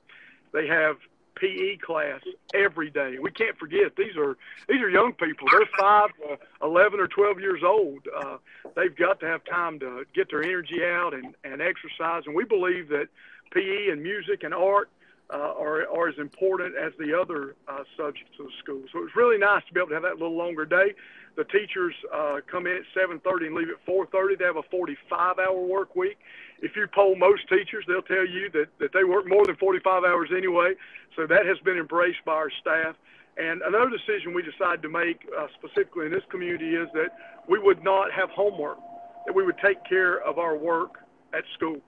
They 0.54 0.68
have 0.68 0.98
PE 1.36 1.78
class 1.78 2.22
every 2.54 2.90
day. 2.90 3.18
We 3.20 3.32
can't 3.32 3.58
forget 3.58 3.96
these 3.96 4.16
are 4.18 4.38
these 4.68 4.82
are 4.82 4.90
young 4.90 5.14
people. 5.14 5.48
They're 5.52 5.70
five, 5.78 6.10
uh, 6.30 6.36
eleven, 6.62 7.00
or 7.00 7.08
twelve 7.08 7.40
years 7.40 7.62
old. 7.66 8.08
Uh, 8.16 8.38
they've 8.76 8.96
got 8.96 9.20
to 9.22 9.28
have 9.28 9.44
time 9.46 9.80
to 9.80 10.06
get 10.14 10.30
their 10.30 10.44
energy 10.44 10.84
out 10.84 11.14
and, 11.14 11.36
and 11.44 11.62
exercise. 11.62 12.24
And 12.26 12.36
we 12.36 12.44
believe 12.44 12.90
that 12.90 13.08
PE 13.52 13.90
and 13.92 14.04
music 14.04 14.44
and 14.44 14.54
art 14.54 14.90
uh, 15.34 15.38
are, 15.38 15.88
are 15.88 16.10
as 16.10 16.18
important 16.18 16.76
as 16.76 16.92
the 17.00 17.18
other 17.18 17.56
uh, 17.68 17.84
subjects 17.98 18.38
of 18.40 18.48
the 18.48 18.52
school. 18.60 18.84
So 18.92 19.04
it's 19.04 19.16
really 19.16 19.38
nice 19.38 19.64
to 19.68 19.74
be 19.74 19.80
able 19.80 19.90
to 19.90 19.94
have 19.96 20.04
that 20.04 20.20
little 20.20 20.36
longer 20.36 20.66
day. 20.66 20.94
The 21.36 21.46
teachers 21.46 21.96
uh, 22.14 22.40
come 22.50 22.68
in 22.68 22.74
at 22.78 22.84
7:30 22.96 23.48
and 23.48 23.56
leave 23.56 23.70
at 23.70 23.86
4:30. 23.86 24.38
They 24.38 24.46
have 24.46 24.58
a 24.58 24.64
45-hour 24.64 25.62
work 25.62 25.96
week. 25.96 26.18
If 26.62 26.76
you 26.76 26.88
poll 26.94 27.16
most 27.16 27.48
teachers, 27.50 27.86
they'll 27.88 28.02
tell 28.02 28.28
you 28.28 28.50
that, 28.52 28.68
that 28.80 28.94
they 28.94 29.04
work 29.04 29.28
more 29.28 29.46
than 29.46 29.56
45 29.56 30.04
hours 30.04 30.30
anyway. 30.36 30.76
So 31.16 31.26
that 31.26 31.46
has 31.46 31.58
been 31.60 31.78
embraced 31.78 32.24
by 32.26 32.34
our 32.34 32.52
staff. 32.62 32.96
And 33.38 33.62
another 33.62 33.90
decision 33.90 34.34
we 34.34 34.44
decided 34.44 34.82
to 34.84 34.90
make 34.90 35.26
uh, 35.38 35.48
specifically 35.58 36.06
in 36.06 36.12
this 36.12 36.24
community 36.30 36.76
is 36.76 36.90
that 36.94 37.16
we 37.48 37.58
would 37.60 37.84
not 37.84 38.12
have 38.12 38.30
homework, 38.30 38.78
that 39.26 39.34
we 39.34 39.44
would 39.44 39.58
take 39.64 39.84
care 39.86 40.22
of 40.22 40.38
our 40.38 40.56
work 40.56 41.00
at 41.34 41.44
school. 41.56 41.80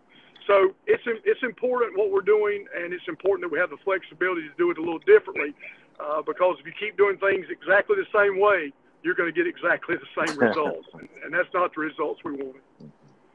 So 0.47 0.75
it's 0.87 1.03
it's 1.05 1.43
important 1.43 1.97
what 1.97 2.11
we're 2.11 2.21
doing, 2.21 2.65
and 2.75 2.93
it's 2.93 3.07
important 3.07 3.47
that 3.47 3.51
we 3.53 3.59
have 3.59 3.69
the 3.69 3.79
flexibility 3.83 4.41
to 4.47 4.55
do 4.57 4.71
it 4.71 4.77
a 4.77 4.81
little 4.81 4.99
differently. 4.99 5.53
Uh, 5.99 6.21
because 6.21 6.57
if 6.59 6.65
you 6.65 6.73
keep 6.73 6.97
doing 6.97 7.17
things 7.17 7.45
exactly 7.49 7.95
the 7.95 8.09
same 8.11 8.39
way, 8.39 8.73
you're 9.03 9.15
going 9.15 9.31
to 9.31 9.37
get 9.37 9.47
exactly 9.47 9.95
the 9.95 10.25
same 10.25 10.37
results, 10.37 10.87
and, 10.93 11.07
and 11.25 11.33
that's 11.33 11.53
not 11.53 11.73
the 11.75 11.81
results 11.81 12.21
we 12.23 12.31
wanted. 12.33 12.61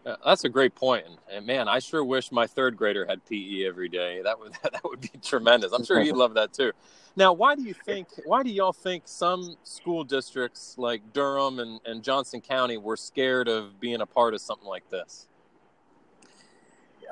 Uh, 0.07 0.17
that's 0.25 0.45
a 0.45 0.49
great 0.49 0.75
point, 0.75 1.05
and, 1.07 1.19
and, 1.31 1.47
man, 1.47 1.69
I 1.69 1.81
sure 1.81 2.03
wish 2.03 2.33
my 2.33 2.47
third 2.47 2.77
grader 2.77 3.05
had 3.05 3.25
PE 3.27 3.67
every 3.67 3.89
day. 3.89 4.23
That 4.23 4.39
would 4.41 4.53
that 4.63 4.83
would 4.85 5.01
be 5.01 5.11
tremendous. 5.23 5.73
I'm 5.73 5.85
sure 5.85 6.01
he'd 6.01 6.13
love 6.13 6.35
that 6.35 6.53
too. 6.53 6.73
Now, 7.15 7.33
why 7.33 7.55
do 7.55 7.63
you 7.63 7.75
think? 7.75 8.09
Why 8.25 8.43
do 8.43 8.51
y'all 8.51 8.73
think 8.73 9.03
some 9.07 9.57
school 9.65 10.05
districts 10.05 10.77
like 10.79 11.13
Durham 11.13 11.59
and, 11.59 11.81
and 11.85 12.03
Johnston 12.03 12.41
County 12.41 12.79
were 12.79 12.97
scared 12.97 13.49
of 13.49 13.79
being 13.81 14.01
a 14.01 14.07
part 14.07 14.35
of 14.35 14.41
something 14.41 14.69
like 14.69 14.89
this? 14.89 15.27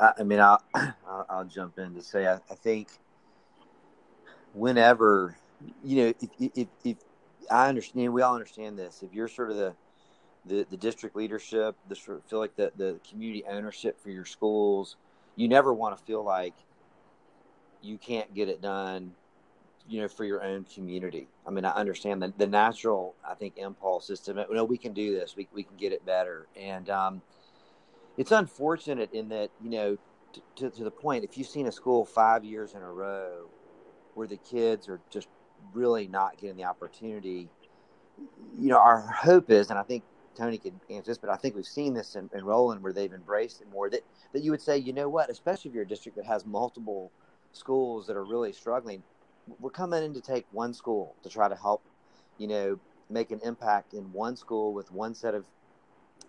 I, 0.01 0.23
mean, 0.23 0.41
I'll, 0.41 0.63
I'll, 0.75 1.27
I'll 1.29 1.45
jump 1.45 1.79
in 1.79 1.95
to 1.95 2.03
say 2.03 2.27
I, 2.27 2.35
I 2.35 2.55
think 2.55 2.89
whenever 4.53 5.37
you 5.85 5.97
know 5.97 6.15
if, 6.21 6.51
if, 6.55 6.69
if 6.85 6.97
I 7.51 7.69
understand, 7.69 8.13
we 8.13 8.23
all 8.23 8.35
understand 8.35 8.79
this. 8.79 9.03
If 9.03 9.13
you're 9.13 9.29
sort 9.29 9.51
of 9.51 9.57
the 9.57 9.75
the, 10.47 10.67
the 10.71 10.77
district 10.77 11.17
leadership, 11.17 11.77
the 11.89 11.97
sort 11.97 12.19
of 12.19 12.25
feel 12.25 12.39
like 12.39 12.57
the, 12.57 12.73
the 12.77 13.01
community 13.09 13.45
ownership 13.49 14.01
for 14.01 14.11
your 14.11 14.25
schools, 14.25 14.97
you 15.35 15.49
never 15.49 15.75
want 15.75 15.99
to 15.99 16.05
feel 16.05 16.25
like 16.25 16.55
you 17.83 17.99
can't 17.99 18.33
get 18.33 18.49
it 18.49 18.63
done, 18.63 19.13
you 19.89 20.01
know, 20.01 20.09
for 20.09 20.25
your 20.25 20.43
own 20.43 20.65
community. 20.73 21.29
I 21.47 21.51
mean, 21.51 21.65
I 21.65 21.73
understand 21.73 22.23
the, 22.23 22.33
the 22.39 22.47
natural, 22.47 23.15
I 23.29 23.35
think, 23.35 23.59
impulse 23.59 24.09
is 24.11 24.21
to, 24.21 24.47
you 24.49 24.55
know, 24.55 24.65
we 24.65 24.79
can 24.79 24.93
do 24.93 25.13
this, 25.13 25.37
we, 25.37 25.49
we 25.53 25.65
can 25.65 25.77
get 25.77 25.93
it 25.93 26.07
better. 26.07 26.47
And 26.57 26.89
um, 26.91 27.23
it's 28.17 28.33
unfortunate 28.33 29.13
in 29.13 29.29
that, 29.31 29.51
you 29.63 29.71
know, 29.71 29.99
to, 30.33 30.41
to, 30.57 30.71
to 30.71 30.85
the 30.85 30.91
point, 30.91 31.25
if 31.25 31.37
you've 31.37 31.49
seen 31.49 31.67
a 31.67 31.73
school 31.73 32.05
five 32.05 32.45
years 32.45 32.75
in 32.75 32.83
a 32.83 32.93
row 32.93 33.49
where 34.15 34.27
the 34.27 34.37
kids 34.37 34.89
are 34.89 35.01
just 35.11 35.29
really 35.73 36.09
not 36.09 36.39
getting 36.39 36.57
the 36.57 36.65
opportunity. 36.65 37.49
You 38.59 38.69
know, 38.69 38.79
our 38.79 39.01
hope 39.01 39.51
is, 39.51 39.71
and 39.71 39.79
I 39.79 39.83
think 39.83 40.05
Tony 40.37 40.59
can 40.59 40.81
answer 40.91 41.11
this, 41.11 41.19
but 41.19 41.31
I 41.31 41.37
think 41.37 41.55
we've 41.55 41.67
seen 41.67 41.95
this 41.95 42.15
in, 42.15 42.31
in 42.35 42.45
Rowland 42.45 42.83
where 42.83 42.93
they've 42.93 43.13
embraced 43.13 43.61
it 43.61 43.71
more. 43.71 43.91
That 43.91 44.03
that 44.33 44.43
you 44.43 44.51
would 44.51 44.63
say, 44.63 44.79
you 44.79 44.93
know 44.93 45.09
what, 45.09 45.31
especially 45.31 45.71
if 45.71 45.75
you're 45.75 45.85
a 45.85 45.89
district 45.89 46.17
that 46.17 46.27
has 46.27 46.45
multiple 46.45 47.11
schools 47.53 48.07
that 48.07 48.17
are 48.17 48.25
really 48.25 48.53
struggling, 48.53 49.03
we're 49.61 49.71
coming 49.71 50.03
in 50.03 50.15
to 50.15 50.21
take 50.21 50.47
one 50.53 50.75
school 50.75 51.15
to 51.23 51.29
try 51.29 51.49
to 51.49 51.57
help, 51.57 51.83
you 52.39 52.49
know, 52.49 52.79
make 53.09 53.31
an 53.31 53.41
impact 53.45 53.95
in 53.95 54.13
one 54.13 54.37
school 54.37 54.73
with 54.73 54.91
one 54.91 55.15
set 55.15 55.35
of 55.35 55.47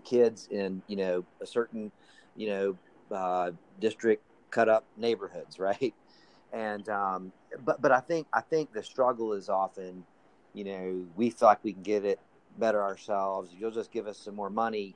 kids 0.03 0.47
in 0.51 0.81
you 0.87 0.95
know 0.95 1.25
a 1.41 1.45
certain 1.45 1.91
you 2.35 2.47
know 2.47 2.77
uh, 3.15 3.51
district 3.79 4.23
cut 4.51 4.69
up 4.69 4.85
neighborhoods, 4.97 5.59
right? 5.59 5.93
And 6.53 6.87
um, 6.89 7.31
but 7.65 7.81
but 7.81 7.91
I 7.91 7.99
think 7.99 8.27
I 8.33 8.41
think 8.41 8.73
the 8.73 8.83
struggle 8.83 9.33
is 9.33 9.49
often, 9.49 10.03
you 10.53 10.63
know, 10.63 11.05
we 11.15 11.29
feel 11.29 11.47
like 11.49 11.63
we 11.63 11.73
can 11.73 11.83
get 11.83 12.05
it 12.05 12.19
better 12.57 12.81
ourselves. 12.81 13.51
You'll 13.57 13.71
just 13.71 13.91
give 13.91 14.07
us 14.07 14.17
some 14.17 14.35
more 14.35 14.49
money, 14.49 14.95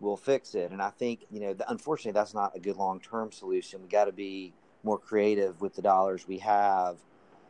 we'll 0.00 0.16
fix 0.16 0.54
it. 0.54 0.70
And 0.70 0.80
I 0.80 0.90
think 0.90 1.26
you 1.30 1.40
know, 1.40 1.56
unfortunately, 1.68 2.12
that's 2.12 2.34
not 2.34 2.56
a 2.56 2.60
good 2.60 2.76
long 2.76 3.00
term 3.00 3.32
solution. 3.32 3.82
We 3.82 3.88
got 3.88 4.04
to 4.04 4.12
be 4.12 4.52
more 4.84 4.98
creative 4.98 5.60
with 5.60 5.74
the 5.74 5.82
dollars 5.82 6.26
we 6.28 6.38
have 6.38 6.96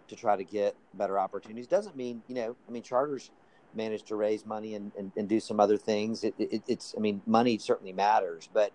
to 0.08 0.16
try 0.16 0.34
to 0.36 0.44
get 0.44 0.74
better 0.94 1.18
opportunities. 1.18 1.66
Doesn't 1.66 1.96
mean 1.96 2.22
you 2.28 2.34
know, 2.34 2.56
I 2.66 2.72
mean, 2.72 2.82
charters 2.82 3.30
manage 3.74 4.02
to 4.04 4.16
raise 4.16 4.46
money 4.46 4.74
and, 4.74 4.90
and, 4.98 5.12
and 5.16 5.28
do 5.28 5.38
some 5.38 5.60
other 5.60 5.76
things. 5.76 6.24
It, 6.24 6.34
it, 6.38 6.62
it's 6.66 6.94
I 6.96 7.00
mean, 7.00 7.20
money 7.26 7.58
certainly 7.58 7.92
matters, 7.92 8.48
but 8.52 8.72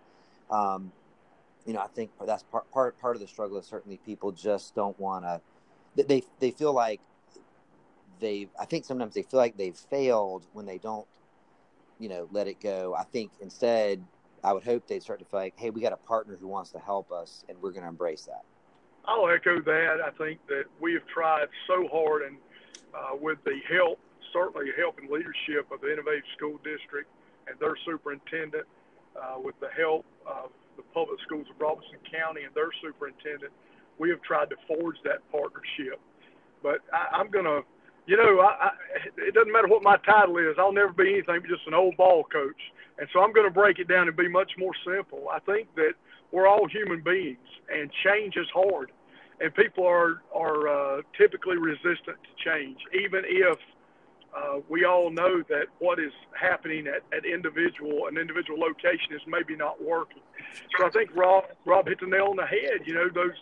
um, 0.51 0.91
you 1.65 1.73
know, 1.73 1.79
I 1.79 1.87
think 1.87 2.11
that's 2.25 2.43
part 2.43 2.69
part 2.71 2.99
part 2.99 3.15
of 3.15 3.21
the 3.21 3.27
struggle 3.27 3.57
is 3.57 3.65
certainly 3.65 3.97
people 3.97 4.31
just 4.31 4.75
don't 4.75 4.99
want 4.99 5.25
to. 5.25 5.41
They 5.95 6.23
they 6.39 6.51
feel 6.51 6.73
like 6.73 7.01
they. 8.19 8.49
I 8.59 8.65
think 8.65 8.85
sometimes 8.85 9.13
they 9.13 9.23
feel 9.23 9.39
like 9.39 9.57
they've 9.57 9.75
failed 9.75 10.45
when 10.53 10.65
they 10.65 10.77
don't, 10.77 11.07
you 11.99 12.09
know, 12.09 12.27
let 12.31 12.47
it 12.47 12.59
go. 12.59 12.95
I 12.97 13.03
think 13.03 13.31
instead, 13.41 14.03
I 14.43 14.53
would 14.53 14.63
hope 14.63 14.87
they'd 14.87 15.01
start 15.01 15.19
to 15.19 15.25
feel 15.25 15.39
like, 15.39 15.53
hey, 15.57 15.69
we 15.69 15.81
got 15.81 15.93
a 15.93 15.97
partner 15.97 16.35
who 16.35 16.47
wants 16.47 16.71
to 16.71 16.79
help 16.79 17.11
us, 17.11 17.45
and 17.47 17.61
we're 17.61 17.71
going 17.71 17.83
to 17.83 17.89
embrace 17.89 18.23
that. 18.23 18.43
I'll 19.05 19.29
echo 19.29 19.61
that. 19.61 19.97
I 20.03 20.11
think 20.17 20.39
that 20.47 20.63
we 20.79 20.93
have 20.93 21.05
tried 21.07 21.47
so 21.67 21.87
hard, 21.91 22.23
and 22.23 22.37
uh, 22.93 23.15
with 23.19 23.37
the 23.43 23.59
help, 23.69 23.99
certainly 24.31 24.67
help 24.77 24.97
and 24.97 25.09
leadership 25.09 25.71
of 25.71 25.81
the 25.81 25.91
Innovative 25.93 26.23
School 26.37 26.57
District 26.63 27.09
and 27.47 27.59
their 27.59 27.75
superintendent, 27.85 28.65
uh, 29.15 29.35
with 29.39 29.59
the 29.59 29.69
help 29.77 30.05
of 30.25 30.51
the 30.77 30.83
public 30.93 31.19
schools 31.21 31.47
of 31.49 31.59
Robeson 31.59 31.99
County 32.09 32.43
and 32.43 32.53
their 32.55 32.69
superintendent, 32.81 33.51
we 33.99 34.09
have 34.09 34.21
tried 34.21 34.49
to 34.49 34.55
forge 34.67 34.97
that 35.03 35.19
partnership. 35.31 35.99
But 36.61 36.81
I, 36.91 37.17
I'm 37.17 37.29
going 37.29 37.45
to, 37.45 37.61
you 38.05 38.17
know, 38.17 38.39
I, 38.41 38.67
I, 38.67 38.69
it 39.17 39.33
doesn't 39.33 39.51
matter 39.51 39.67
what 39.67 39.83
my 39.83 39.97
title 39.97 40.37
is. 40.37 40.55
I'll 40.57 40.73
never 40.73 40.93
be 40.93 41.13
anything 41.13 41.39
but 41.41 41.49
just 41.49 41.67
an 41.67 41.73
old 41.73 41.97
ball 41.97 42.23
coach. 42.25 42.61
And 42.97 43.07
so 43.11 43.21
I'm 43.21 43.33
going 43.33 43.47
to 43.47 43.53
break 43.53 43.79
it 43.79 43.87
down 43.87 44.07
and 44.07 44.15
be 44.15 44.27
much 44.27 44.51
more 44.57 44.73
simple. 44.85 45.29
I 45.31 45.39
think 45.39 45.73
that 45.75 45.93
we're 46.31 46.47
all 46.47 46.67
human 46.67 47.01
beings, 47.01 47.47
and 47.73 47.89
change 48.03 48.37
is 48.37 48.47
hard. 48.53 48.91
And 49.41 49.53
people 49.53 49.85
are 49.85 50.21
are 50.33 50.67
uh, 50.67 51.01
typically 51.17 51.57
resistant 51.57 52.17
to 52.21 52.49
change, 52.49 52.77
even 52.93 53.23
if 53.25 53.57
uh, 54.35 54.59
we 54.67 54.85
all 54.85 55.11
know 55.11 55.43
that 55.49 55.67
what 55.79 55.99
is 55.99 56.11
happening 56.39 56.87
at, 56.87 57.03
at 57.15 57.25
individual 57.25 58.07
an 58.07 58.17
individual 58.17 58.59
location 58.59 59.13
is 59.13 59.21
maybe 59.27 59.55
not 59.55 59.81
working. 59.81 60.21
So 60.77 60.85
I 60.85 60.89
think 60.89 61.15
Rob 61.15 61.45
Rob 61.65 61.87
hit 61.87 61.99
the 61.99 62.07
nail 62.07 62.27
on 62.29 62.37
the 62.37 62.45
head. 62.45 62.81
You 62.85 62.93
know, 62.95 63.09
those 63.13 63.37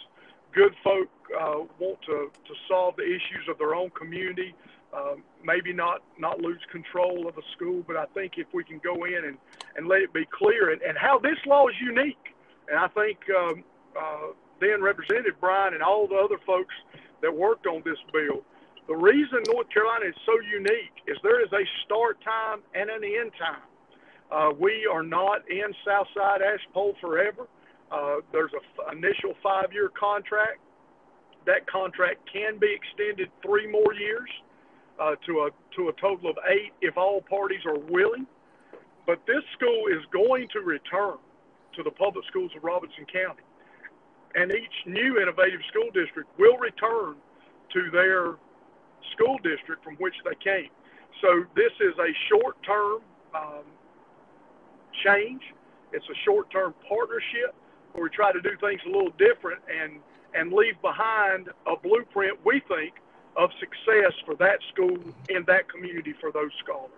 good 0.53 0.73
folk 0.83 1.07
uh, 1.39 1.63
want 1.79 2.01
to, 2.03 2.31
to 2.45 2.53
solve 2.67 2.95
the 2.97 3.03
issues 3.03 3.47
of 3.49 3.57
their 3.57 3.73
own 3.73 3.89
community. 3.91 4.53
Um, 4.93 5.23
maybe 5.41 5.71
not 5.71 6.03
not 6.19 6.41
lose 6.41 6.59
control 6.69 7.27
of 7.27 7.37
a 7.37 7.41
school, 7.55 7.83
but 7.87 7.95
I 7.95 8.05
think 8.13 8.33
if 8.35 8.47
we 8.53 8.63
can 8.63 8.79
go 8.83 9.05
in 9.05 9.23
and, 9.23 9.37
and 9.77 9.87
let 9.87 10.01
it 10.01 10.11
be 10.13 10.25
clear 10.25 10.71
and, 10.71 10.81
and 10.81 10.97
how 10.97 11.17
this 11.17 11.37
law 11.45 11.67
is 11.69 11.75
unique, 11.79 12.35
and 12.67 12.77
I 12.77 12.87
think 12.89 13.17
um, 13.39 13.63
uh, 13.97 14.33
then 14.59 14.81
Representative 14.81 15.39
Bryan 15.39 15.73
and 15.73 15.81
all 15.81 16.07
the 16.07 16.15
other 16.15 16.37
folks 16.45 16.75
that 17.21 17.33
worked 17.33 17.67
on 17.67 17.81
this 17.85 17.97
bill 18.11 18.43
the 18.91 18.97
reason 18.97 19.39
North 19.47 19.69
Carolina 19.69 20.03
is 20.03 20.15
so 20.25 20.33
unique 20.51 20.91
is 21.07 21.15
there 21.23 21.41
is 21.41 21.47
a 21.53 21.63
start 21.85 22.21
time 22.25 22.59
and 22.75 22.89
an 22.89 23.01
end 23.05 23.31
time. 23.39 23.63
Uh, 24.29 24.51
we 24.59 24.85
are 24.85 25.01
not 25.01 25.49
in 25.49 25.71
Southside 25.87 26.41
Ashpole 26.41 26.95
forever. 26.99 27.47
Uh, 27.89 28.17
there's 28.33 28.51
an 28.51 28.97
initial 28.97 29.33
five-year 29.41 29.91
contract. 29.97 30.59
That 31.45 31.65
contract 31.71 32.19
can 32.33 32.59
be 32.59 32.67
extended 32.67 33.29
three 33.41 33.65
more 33.65 33.93
years 33.93 34.29
uh, 34.99 35.15
to 35.25 35.47
a 35.47 35.49
to 35.77 35.87
a 35.87 35.93
total 35.93 36.29
of 36.29 36.37
eight 36.49 36.73
if 36.81 36.97
all 36.97 37.21
parties 37.21 37.63
are 37.65 37.79
willing. 37.79 38.27
But 39.07 39.21
this 39.25 39.43
school 39.55 39.87
is 39.87 40.03
going 40.11 40.49
to 40.51 40.59
return 40.59 41.15
to 41.77 41.83
the 41.83 41.91
public 41.91 42.25
schools 42.27 42.51
of 42.57 42.63
Robeson 42.65 43.05
County, 43.07 43.43
and 44.35 44.51
each 44.51 44.77
new 44.85 45.17
innovative 45.21 45.61
school 45.69 45.91
district 45.93 46.27
will 46.37 46.57
return 46.57 47.15
to 47.71 47.89
their 47.91 48.35
school 49.13 49.37
district 49.43 49.83
from 49.83 49.95
which 49.95 50.15
they 50.25 50.35
came. 50.43 50.69
So 51.21 51.45
this 51.55 51.71
is 51.79 51.93
a 51.99 52.11
short-term 52.29 53.01
um, 53.35 53.63
change. 55.03 55.41
It's 55.93 56.05
a 56.09 56.17
short-term 56.25 56.73
partnership 56.87 57.53
where 57.93 58.03
we 58.03 58.09
try 58.09 58.31
to 58.31 58.41
do 58.41 58.51
things 58.61 58.81
a 58.85 58.89
little 58.89 59.13
different 59.17 59.61
and 59.69 59.99
and 60.33 60.53
leave 60.53 60.81
behind 60.81 61.49
a 61.67 61.75
blueprint 61.75 62.39
we 62.45 62.61
think 62.69 62.93
of 63.35 63.49
success 63.59 64.13
for 64.25 64.35
that 64.35 64.59
school 64.73 64.97
in 65.27 65.43
that 65.45 65.69
community 65.69 66.13
for 66.21 66.31
those 66.31 66.51
scholars. 66.63 66.89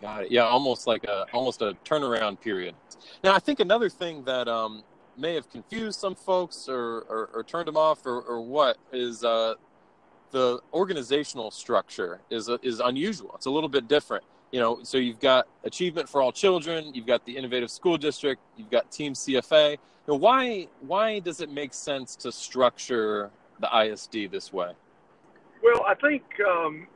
Got 0.00 0.24
it. 0.24 0.30
Yeah, 0.30 0.44
almost 0.44 0.86
like 0.86 1.04
a 1.04 1.26
almost 1.32 1.60
a 1.60 1.74
turnaround 1.84 2.40
period. 2.40 2.76
Now, 3.24 3.34
I 3.34 3.40
think 3.40 3.58
another 3.58 3.88
thing 3.88 4.22
that 4.24 4.46
um, 4.46 4.84
may 5.16 5.34
have 5.34 5.50
confused 5.50 5.98
some 5.98 6.14
folks 6.14 6.68
or, 6.68 7.00
or, 7.08 7.30
or 7.34 7.44
turned 7.44 7.66
them 7.66 7.76
off 7.76 8.06
or, 8.06 8.20
or 8.20 8.40
what 8.40 8.78
is 8.92 9.24
uh, 9.24 9.54
the 10.30 10.60
organizational 10.72 11.50
structure 11.50 12.20
is 12.30 12.48
is 12.62 12.80
unusual. 12.80 13.32
It's 13.34 13.46
a 13.46 13.50
little 13.50 13.68
bit 13.68 13.88
different. 13.88 14.24
You 14.50 14.60
know, 14.60 14.80
so 14.82 14.96
you've 14.96 15.20
got 15.20 15.46
Achievement 15.64 16.08
for 16.08 16.22
All 16.22 16.32
Children, 16.32 16.94
you've 16.94 17.06
got 17.06 17.24
the 17.26 17.36
Innovative 17.36 17.70
School 17.70 17.98
District, 17.98 18.40
you've 18.56 18.70
got 18.70 18.90
Team 18.90 19.12
CFA. 19.12 19.78
Why 20.06 20.68
why 20.80 21.18
does 21.18 21.40
it 21.40 21.50
make 21.50 21.74
sense 21.74 22.16
to 22.16 22.32
structure 22.32 23.30
the 23.60 23.68
ISD 23.84 24.30
this 24.30 24.52
way? 24.52 24.72
Well, 25.62 25.84
I 25.86 25.94
think 25.94 26.22
um, 26.48 26.86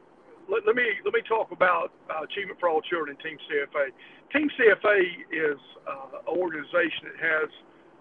let, 0.48 0.66
let, 0.66 0.76
me 0.76 0.84
let 1.04 1.12
me 1.12 1.20
talk 1.28 1.52
about 1.52 1.92
uh, 2.08 2.22
Achievement 2.24 2.58
for 2.58 2.68
All 2.68 2.80
Children, 2.80 3.16
and 3.16 3.24
Team 3.24 3.38
CFA. 3.50 3.88
Team 4.32 4.48
CFA 4.58 5.00
is 5.30 5.58
uh, 5.86 6.18
an 6.20 6.38
organization 6.38 7.12
that 7.12 7.20
has 7.20 7.50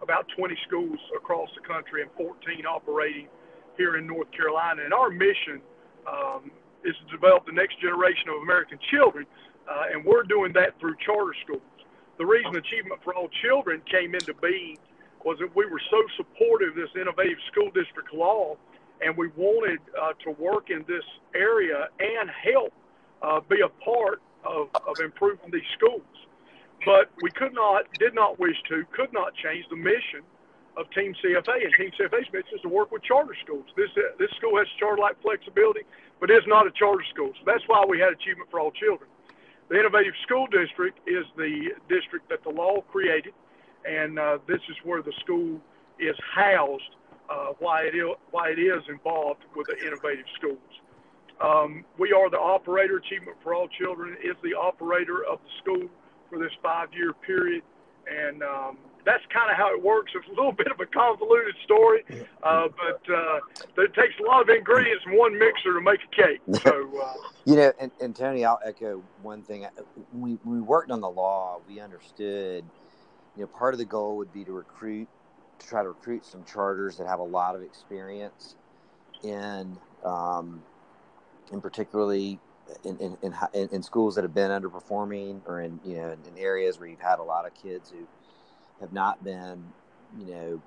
about 0.01 0.25
20 0.37 0.57
schools 0.67 0.99
across 1.15 1.49
the 1.55 1.67
country 1.67 2.01
and 2.01 2.11
14 2.17 2.65
operating 2.65 3.27
here 3.81 3.97
in 3.97 4.05
North 4.05 4.31
Carolina. 4.31 4.83
And 4.83 4.93
our 4.93 5.09
mission 5.09 5.59
um, 6.05 6.51
is 6.83 6.95
to 7.01 7.05
develop 7.11 7.45
the 7.47 7.51
next 7.51 7.81
generation 7.81 8.29
of 8.29 8.35
American 8.43 8.77
children, 8.91 9.25
uh, 9.69 9.91
and 9.91 10.05
we're 10.05 10.23
doing 10.23 10.53
that 10.53 10.79
through 10.79 10.95
charter 11.03 11.33
schools. 11.43 11.61
The 12.19 12.25
reason 12.25 12.55
Achievement 12.55 13.01
for 13.03 13.15
All 13.15 13.29
Children 13.41 13.81
came 13.89 14.13
into 14.13 14.33
being 14.35 14.77
was 15.25 15.37
that 15.39 15.55
we 15.55 15.65
were 15.65 15.81
so 15.89 15.99
supportive 16.17 16.69
of 16.69 16.75
this 16.75 16.93
innovative 16.95 17.39
school 17.51 17.71
district 17.73 18.13
law, 18.13 18.55
and 19.03 19.17
we 19.17 19.29
wanted 19.35 19.79
uh, 19.99 20.13
to 20.25 20.31
work 20.31 20.69
in 20.69 20.85
this 20.87 21.05
area 21.33 21.89
and 21.99 22.29
help 22.29 22.73
uh, 23.23 23.39
be 23.49 23.61
a 23.61 23.69
part 23.83 24.21
of, 24.43 24.69
of 24.87 24.99
improving 24.99 25.49
these 25.51 25.69
schools. 25.73 26.01
But 26.85 27.09
we 27.21 27.31
could 27.31 27.53
not, 27.53 27.85
did 27.99 28.13
not 28.13 28.39
wish 28.39 28.57
to, 28.69 28.85
could 28.91 29.13
not 29.13 29.33
change 29.35 29.65
the 29.69 29.75
mission 29.75 30.21
of 30.77 30.89
Team 30.91 31.13
CFA, 31.23 31.63
and 31.63 31.73
Team 31.77 31.91
CFA's 31.99 32.31
mission 32.31 32.55
is 32.55 32.61
to 32.61 32.69
work 32.69 32.91
with 32.91 33.03
charter 33.03 33.35
schools. 33.43 33.65
This 33.75 33.89
uh, 33.97 34.15
this 34.19 34.29
school 34.37 34.57
has 34.57 34.67
charter-like 34.79 35.21
flexibility, 35.21 35.81
but 36.19 36.31
is 36.31 36.43
not 36.47 36.67
a 36.67 36.71
charter 36.71 37.03
school. 37.13 37.31
So 37.35 37.43
that's 37.45 37.63
why 37.67 37.83
we 37.87 37.99
had 37.99 38.13
Achievement 38.13 38.49
for 38.49 38.59
All 38.59 38.71
Children. 38.71 39.09
The 39.69 39.79
Innovative 39.79 40.13
School 40.23 40.47
District 40.47 40.97
is 41.07 41.25
the 41.37 41.71
district 41.87 42.29
that 42.29 42.43
the 42.43 42.49
law 42.49 42.81
created, 42.91 43.33
and 43.85 44.19
uh, 44.19 44.37
this 44.47 44.59
is 44.69 44.75
where 44.83 45.01
the 45.01 45.13
school 45.19 45.59
is 45.99 46.15
housed. 46.33 46.95
Uh, 47.29 47.53
why 47.59 47.83
it 47.83 47.95
is 47.95 48.07
why 48.31 48.49
it 48.49 48.59
is 48.59 48.83
involved 48.89 49.43
with 49.55 49.67
the 49.67 49.77
innovative 49.87 50.25
schools. 50.35 50.71
Um, 51.39 51.85
we 51.97 52.11
are 52.11 52.29
the 52.29 52.39
operator. 52.39 52.97
Achievement 52.97 53.37
for 53.43 53.55
All 53.55 53.67
Children 53.67 54.17
is 54.23 54.35
the 54.43 54.53
operator 54.53 55.23
of 55.23 55.39
the 55.43 55.49
school 55.61 55.89
for 56.29 56.39
this 56.39 56.51
five-year 56.61 57.13
period, 57.25 57.63
and 58.07 58.43
um, 58.43 58.77
that's 59.05 59.23
kind 59.33 59.49
of 59.49 59.57
how 59.57 59.73
it 59.73 59.81
works. 59.81 60.11
It's 60.15 60.27
a 60.27 60.31
little 60.31 60.51
bit 60.63 60.67
of 60.71 60.79
a 60.79 60.85
convoluted 60.85 61.55
story, 61.63 62.03
uh, 62.43 62.67
but 62.67 63.13
uh, 63.13 63.39
it 63.83 63.93
takes 63.93 64.13
a 64.19 64.23
lot 64.23 64.41
of 64.41 64.49
ingredients 64.49 65.03
in 65.05 65.17
one 65.17 65.37
mixer 65.37 65.73
to 65.73 65.81
make 65.81 65.99
a 66.03 66.15
cake. 66.15 66.41
So, 66.63 67.01
uh, 67.01 67.13
you 67.45 67.55
know, 67.55 67.71
and, 67.79 67.91
and 68.01 68.15
Tony, 68.15 68.45
I'll 68.45 68.59
echo 68.65 69.01
one 69.21 69.43
thing. 69.43 69.67
We 70.13 70.37
we 70.43 70.61
worked 70.61 70.91
on 70.91 71.01
the 71.01 71.09
law. 71.09 71.59
We 71.67 71.79
understood, 71.79 72.63
you 73.35 73.41
know, 73.41 73.47
part 73.47 73.73
of 73.73 73.77
the 73.77 73.85
goal 73.85 74.17
would 74.17 74.33
be 74.33 74.43
to 74.45 74.51
recruit, 74.51 75.07
to 75.59 75.67
try 75.67 75.81
to 75.81 75.89
recruit 75.89 76.25
some 76.25 76.43
charters 76.43 76.97
that 76.97 77.07
have 77.07 77.19
a 77.19 77.23
lot 77.23 77.55
of 77.55 77.61
experience 77.61 78.55
in, 79.23 79.77
um, 80.03 80.63
in 81.51 81.61
particularly 81.61 82.39
in, 82.83 82.97
in, 82.97 83.17
in, 83.53 83.69
in, 83.69 83.83
schools 83.83 84.15
that 84.15 84.23
have 84.23 84.33
been 84.33 84.51
underperforming 84.51 85.41
or 85.45 85.61
in 85.61 85.79
you 85.83 85.97
know 85.97 86.11
in, 86.11 86.37
areas 86.37 86.79
where 86.79 86.87
you've 86.87 87.01
had 87.01 87.19
a 87.19 87.23
lot 87.23 87.45
of 87.45 87.53
kids 87.53 87.91
who 87.91 88.07
have 88.81 88.93
not 88.93 89.23
been, 89.23 89.73
you 90.17 90.27
know, 90.27 90.63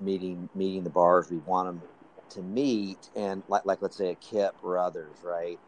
meeting 0.00 0.50
meeting 0.54 0.84
the 0.84 0.90
bars 0.90 1.30
we 1.30 1.38
want 1.38 1.68
them 1.68 1.90
to 2.30 2.42
meet, 2.42 3.10
and 3.16 3.44
like 3.48 3.66
like 3.66 3.82
let's 3.82 3.96
say 3.98 4.10
a 4.10 4.16
KIPP 4.16 4.56
or 4.62 4.78
others, 4.78 5.22
right? 5.24 5.60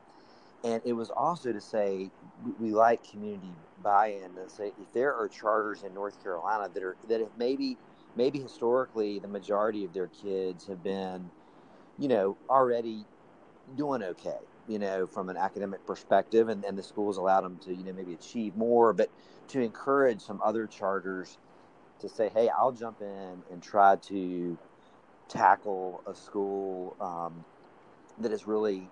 And 0.65 0.83
it 0.85 0.95
was 0.95 1.11
also 1.11 1.53
to 1.53 1.61
say 1.61 2.13
we, 2.59 2.73
like 2.73 3.05
community 3.11 3.55
buy-in 3.83 4.39
and 4.39 4.51
say 4.51 4.75
if 4.79 4.93
there 4.93 5.15
are 5.15 5.29
charters 5.29 5.83
in 5.85 5.95
North 5.95 6.23
Carolina 6.23 6.71
that 6.71 6.83
are 6.85 6.99
that 7.09 7.21
have 7.21 7.31
maybe 7.37 7.79
maybe 8.17 8.41
historically 8.41 9.21
the 9.21 9.29
majority 9.29 9.85
of 9.85 9.95
their 9.95 10.09
kids 10.09 10.67
have 10.67 10.83
been, 10.83 11.33
you 11.99 12.09
know, 12.09 12.39
already 12.51 13.07
doing 13.75 14.03
okay, 14.03 14.41
you 14.67 14.79
know, 14.79 15.07
from 15.07 15.29
an 15.29 15.37
academic 15.37 15.87
perspective, 15.87 16.49
and, 16.49 16.65
and 16.65 16.79
the 16.79 16.83
schools 16.83 17.17
allowed 17.19 17.43
them 17.43 17.59
to, 17.61 17.75
you 17.75 17.85
know, 17.85 17.93
maybe 17.93 18.15
achieve 18.15 18.57
more, 18.57 18.93
but 18.93 19.11
to 19.49 19.61
encourage 19.61 20.23
some 20.23 20.41
other 20.45 20.67
charters 20.67 21.39
to 22.01 22.09
say, 22.09 22.31
hey, 22.35 22.49
I'll 22.49 22.73
jump 22.73 23.01
in 23.01 23.43
and 23.51 23.63
try 23.63 23.97
to 23.97 24.59
tackle 25.29 26.03
a 26.07 26.15
school 26.15 26.97
um, 27.01 27.45
that 28.19 28.31
has 28.31 28.47
really 28.47 28.89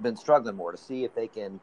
been 0.00 0.16
struggling 0.16 0.56
more 0.56 0.72
to 0.72 0.78
see 0.78 1.04
if 1.04 1.14
they 1.14 1.28
can 1.28 1.60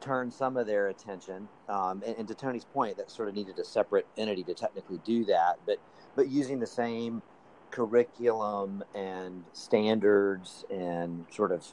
turn 0.00 0.30
some 0.30 0.56
of 0.56 0.66
their 0.66 0.88
attention. 0.88 1.48
Um, 1.68 2.02
and, 2.06 2.16
and, 2.18 2.28
to 2.28 2.34
Tony's 2.34 2.64
point, 2.64 2.96
that 2.98 3.10
sort 3.10 3.28
of 3.28 3.34
needed 3.34 3.58
a 3.58 3.64
separate 3.64 4.06
entity 4.18 4.42
to 4.44 4.54
technically 4.54 5.00
do 5.04 5.24
that, 5.26 5.58
but 5.66 5.78
but 6.14 6.28
using 6.28 6.60
the 6.60 6.66
same 6.66 7.22
curriculum 7.70 8.84
and 8.94 9.44
standards 9.52 10.64
and 10.70 11.24
sort 11.30 11.50
of 11.50 11.66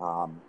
um, 0.00 0.40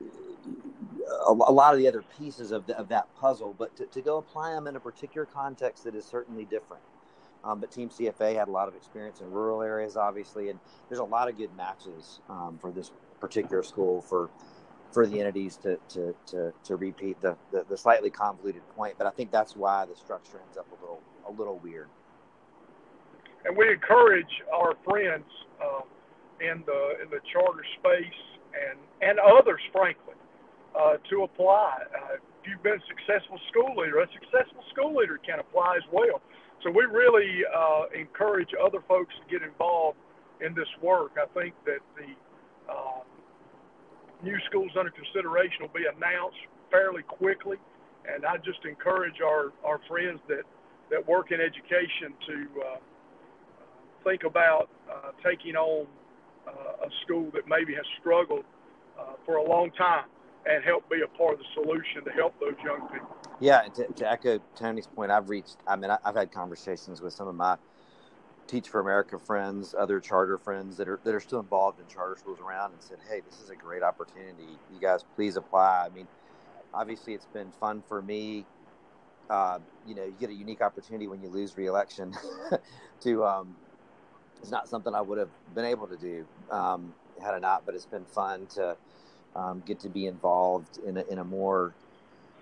a, 0.00 1.32
a, 1.32 1.52
lot 1.52 1.72
of 1.74 1.78
the 1.78 1.88
other 1.88 2.04
pieces 2.18 2.52
of, 2.52 2.66
the, 2.66 2.76
of 2.78 2.88
that 2.88 3.06
puzzle, 3.16 3.54
but 3.58 3.74
to, 3.76 3.86
to, 3.86 4.00
go 4.00 4.18
apply 4.18 4.52
them 4.52 4.66
in 4.66 4.76
a 4.76 4.80
particular 4.80 5.26
context 5.26 5.84
that 5.84 5.94
is 5.94 6.04
certainly 6.04 6.44
different. 6.44 6.82
Um, 7.44 7.60
but 7.60 7.70
Team 7.70 7.88
CFA 7.88 8.36
had 8.36 8.48
a 8.48 8.50
lot 8.50 8.68
of 8.68 8.74
experience 8.74 9.20
in 9.20 9.30
rural 9.30 9.62
areas, 9.62 9.96
obviously, 9.96 10.50
and 10.50 10.58
there's 10.88 10.98
a 10.98 11.04
lot 11.04 11.28
of 11.28 11.36
good 11.38 11.54
matches 11.56 12.20
um, 12.28 12.58
for 12.60 12.70
this 12.70 12.90
particular 13.20 13.62
school 13.62 14.00
for 14.02 14.30
for 14.90 15.06
the 15.06 15.20
entities 15.20 15.56
to 15.58 15.78
to, 15.90 16.14
to, 16.26 16.52
to 16.64 16.76
repeat 16.76 17.20
the, 17.20 17.36
the, 17.52 17.64
the 17.68 17.76
slightly 17.76 18.10
convoluted 18.10 18.62
point. 18.74 18.96
But 18.98 19.06
I 19.06 19.10
think 19.10 19.30
that's 19.30 19.54
why 19.54 19.86
the 19.86 19.94
structure 19.94 20.40
ends 20.44 20.56
up 20.56 20.66
a 20.72 20.80
little 20.80 21.00
a 21.28 21.32
little 21.32 21.58
weird. 21.58 21.88
And 23.44 23.56
we 23.56 23.70
encourage 23.70 24.42
our 24.52 24.74
friends 24.84 25.24
uh, 25.62 25.82
in 26.40 26.64
the 26.66 27.02
in 27.02 27.10
the 27.10 27.20
charter 27.32 27.64
space 27.78 28.37
and 28.54 28.78
and 29.00 29.18
others, 29.18 29.60
frankly, 29.72 30.14
uh, 30.74 30.96
to 31.10 31.22
apply. 31.22 31.82
Uh, 31.94 32.14
if 32.14 32.44
you've 32.46 32.62
been 32.62 32.80
a 32.80 32.86
successful 32.88 33.38
school 33.50 33.76
leader, 33.76 34.00
a 34.00 34.08
successful 34.12 34.62
school 34.72 34.94
leader 34.96 35.18
can 35.18 35.38
apply 35.38 35.76
as 35.76 35.86
well. 35.92 36.20
So 36.62 36.70
we 36.70 36.84
really 36.84 37.44
uh, 37.46 37.86
encourage 37.94 38.50
other 38.58 38.82
folks 38.88 39.14
to 39.22 39.24
get 39.30 39.46
involved 39.46 39.98
in 40.40 40.54
this 40.54 40.68
work. 40.82 41.12
I 41.14 41.26
think 41.38 41.54
that 41.66 41.78
the 41.94 42.10
uh, 42.70 43.02
new 44.22 44.36
schools 44.46 44.72
under 44.78 44.90
consideration 44.90 45.62
will 45.62 45.74
be 45.74 45.86
announced 45.86 46.38
fairly 46.70 47.02
quickly, 47.02 47.58
and 48.06 48.26
I 48.26 48.36
just 48.38 48.64
encourage 48.64 49.20
our, 49.22 49.52
our 49.64 49.80
friends 49.88 50.20
that, 50.28 50.42
that 50.90 51.06
work 51.06 51.30
in 51.30 51.40
education 51.40 52.14
to 52.26 52.36
uh, 52.60 52.76
think 54.04 54.24
about 54.24 54.68
uh, 54.90 55.10
taking 55.22 55.54
on 55.54 55.86
uh, 56.48 56.86
a 56.86 56.90
school 57.04 57.30
that 57.34 57.46
maybe 57.48 57.74
has 57.74 57.84
struggled 58.00 58.44
uh, 58.98 59.12
for 59.24 59.36
a 59.36 59.48
long 59.48 59.70
time 59.72 60.04
and 60.46 60.64
help 60.64 60.88
be 60.88 61.02
a 61.02 61.18
part 61.18 61.34
of 61.34 61.38
the 61.38 61.44
solution 61.54 62.04
to 62.04 62.10
help 62.10 62.38
those 62.40 62.54
young 62.64 62.88
people. 62.88 63.08
Yeah, 63.40 63.62
to, 63.74 63.86
to 63.86 64.10
echo 64.10 64.40
Tony's 64.56 64.86
point, 64.86 65.10
I've 65.10 65.28
reached. 65.28 65.56
I 65.66 65.76
mean, 65.76 65.90
I've 66.04 66.16
had 66.16 66.32
conversations 66.32 67.00
with 67.00 67.12
some 67.12 67.28
of 67.28 67.34
my 67.34 67.56
Teach 68.48 68.70
for 68.70 68.80
America 68.80 69.18
friends, 69.18 69.74
other 69.78 70.00
charter 70.00 70.38
friends 70.38 70.78
that 70.78 70.88
are 70.88 70.98
that 71.04 71.14
are 71.14 71.20
still 71.20 71.38
involved 71.38 71.80
in 71.80 71.86
charter 71.86 72.16
schools 72.18 72.40
around, 72.40 72.72
and 72.72 72.82
said, 72.82 72.96
"Hey, 73.06 73.20
this 73.20 73.38
is 73.42 73.50
a 73.50 73.54
great 73.54 73.82
opportunity. 73.82 74.58
You 74.72 74.80
guys, 74.80 75.04
please 75.16 75.36
apply." 75.36 75.84
I 75.84 75.94
mean, 75.94 76.08
obviously, 76.72 77.12
it's 77.12 77.26
been 77.26 77.52
fun 77.60 77.82
for 77.86 78.00
me. 78.00 78.46
Uh, 79.28 79.58
you 79.86 79.94
know, 79.94 80.04
you 80.04 80.14
get 80.18 80.30
a 80.30 80.34
unique 80.34 80.62
opportunity 80.62 81.06
when 81.06 81.20
you 81.20 81.28
lose 81.28 81.58
reelection 81.58 82.16
to. 83.00 83.22
Um, 83.22 83.54
it's 84.40 84.50
not 84.50 84.68
something 84.68 84.94
I 84.94 85.00
would 85.00 85.18
have 85.18 85.30
been 85.54 85.64
able 85.64 85.86
to 85.86 85.96
do 85.96 86.26
um, 86.50 86.94
had 87.22 87.34
I 87.34 87.38
not, 87.38 87.66
but 87.66 87.74
it's 87.74 87.86
been 87.86 88.04
fun 88.04 88.46
to 88.54 88.76
um, 89.34 89.62
get 89.66 89.80
to 89.80 89.88
be 89.88 90.06
involved 90.06 90.78
in 90.86 90.96
a, 90.96 91.04
in 91.04 91.18
a 91.18 91.24
more 91.24 91.74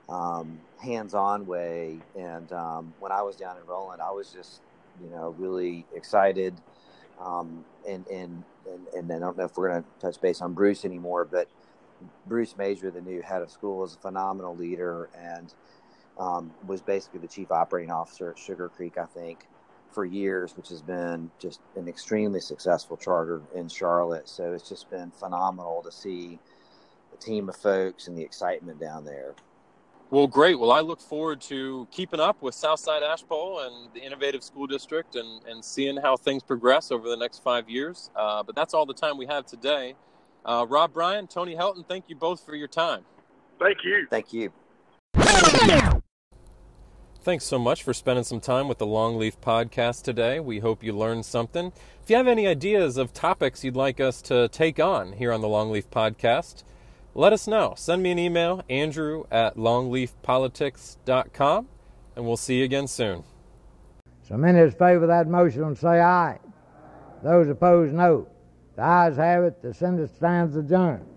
um, 0.09 0.61
hands-on 0.79 1.47
way. 1.47 1.99
And 2.17 2.53
um, 2.53 2.95
when 3.01 3.13
I 3.13 3.23
was 3.23 3.37
down 3.37 3.57
in 3.57 3.67
Rowland, 3.67 4.01
I 4.01 4.11
was 4.11 4.31
just, 4.31 4.61
you 5.03 5.11
know, 5.11 5.35
really 5.39 5.85
excited. 5.95 6.55
Um, 7.21 7.65
and, 7.89 8.07
and, 8.09 8.45
and, 8.71 8.87
and 8.95 9.13
I 9.13 9.19
don't 9.19 9.37
know 9.37 9.45
if 9.45 9.57
we're 9.57 9.71
going 9.71 9.83
to 9.83 9.89
touch 10.01 10.21
base 10.21 10.41
on 10.41 10.53
Bruce 10.53 10.85
anymore, 10.85 11.25
but 11.25 11.49
Bruce 12.27 12.57
Major, 12.59 12.91
the 12.91 13.01
new 13.01 13.23
head 13.23 13.43
of 13.43 13.51
school, 13.51 13.85
is 13.85 13.95
a 13.95 13.99
phenomenal 13.99 14.55
leader 14.55 15.09
and 15.19 15.55
um, 16.19 16.53
was 16.67 16.83
basically 16.83 17.21
the 17.21 17.29
chief 17.29 17.51
operating 17.51 17.91
officer 17.91 18.31
at 18.31 18.39
Sugar 18.39 18.69
Creek, 18.69 18.99
I 18.99 19.07
think, 19.07 19.47
for 19.97 20.05
years, 20.05 20.55
which 20.59 20.69
has 20.69 20.83
been 20.83 21.31
just 21.39 21.61
an 21.75 21.89
extremely 21.89 22.39
successful 22.39 22.99
charter 22.99 23.41
in 23.55 23.67
Charlotte. 23.67 24.29
So 24.29 24.53
it's 24.53 24.69
just 24.69 24.91
been 24.91 25.11
phenomenal 25.11 25.83
to 25.83 25.91
see 25.91 26.39
the 27.13 27.17
team 27.17 27.49
of 27.49 27.57
folks 27.57 28.07
and 28.07 28.17
the 28.17 28.21
excitement 28.21 28.79
down 28.79 29.07
there. 29.07 29.35
Well, 30.11 30.27
great. 30.27 30.59
Well, 30.59 30.71
I 30.71 30.81
look 30.81 31.01
forward 31.01 31.41
to 31.43 31.89
keeping 31.91 32.21
up 32.21 32.43
with 32.43 32.55
Southside 32.55 33.03
Ashpole 33.03 33.61
and 33.61 33.89
the 33.95 34.01
Innovative 34.01 34.45
School 34.45 34.67
District 34.67 35.17
and, 35.17 35.43
and 35.47 35.65
seeing 35.65 35.97
how 35.97 36.19
things 36.19 36.43
progress 36.43 36.93
over 36.93 37.09
the 37.09 37.17
next 37.17 37.43
five 37.43 37.71
years. 37.71 38.11
Uh, 38.15 38.43
but 38.43 38.55
that's 38.55 38.75
all 38.75 38.85
the 38.85 38.93
time 38.93 39.17
we 39.17 39.25
have 39.25 39.47
today. 39.47 39.95
Uh, 40.45 40.67
Rob 40.69 40.93
Bryan, 40.93 41.27
Tony 41.27 41.57
Helton, 41.57 41.89
thank 41.89 42.05
you 42.09 42.17
both 42.17 42.45
for 42.45 42.55
your 42.55 42.69
time. 42.69 43.03
Thank 43.59 43.79
you. 43.83 44.07
Thank 44.11 44.35
you. 44.35 44.53
Thanks 47.27 47.45
so 47.45 47.59
much 47.59 47.83
for 47.83 47.93
spending 47.93 48.23
some 48.23 48.39
time 48.39 48.69
with 48.69 48.79
the 48.79 48.87
Longleaf 48.87 49.39
podcast 49.39 50.05
today. 50.05 50.39
We 50.39 50.61
hope 50.61 50.85
you 50.85 50.93
learned 50.93 51.27
something. 51.27 51.73
If 52.01 52.09
you 52.09 52.15
have 52.15 52.29
any 52.29 52.47
ideas 52.47 52.97
of 52.97 53.12
topics 53.12 53.65
you'd 53.65 53.75
like 53.75 53.99
us 53.99 54.23
to 54.23 54.47
take 54.47 54.79
on 54.79 55.15
here 55.15 55.33
on 55.33 55.41
the 55.41 55.49
Longleaf 55.49 55.87
podcast, 55.87 56.62
let 57.17 57.33
us 57.33 57.49
know. 57.49 57.75
Send 57.77 58.05
me 58.05 58.12
an 58.12 58.21
email, 58.21 58.62
andrew 58.71 59.25
at 59.33 59.57
longleafpolitics.com, 59.57 61.69
and 62.15 62.25
we'll 62.25 62.37
see 62.37 62.59
you 62.59 62.65
again 62.65 62.87
soon. 62.87 63.25
So 64.23 64.37
many 64.37 64.61
as 64.61 64.75
favor 64.75 65.09
that 65.09 65.27
motion 65.27 65.75
say 65.75 66.01
aye. 66.01 66.39
Those 67.25 67.49
opposed, 67.49 67.93
no. 67.93 68.29
The 68.77 68.83
ayes 68.83 69.17
have 69.17 69.43
it. 69.43 69.61
The 69.62 69.75
Senate 69.75 70.15
stands 70.15 70.55
adjourned. 70.55 71.09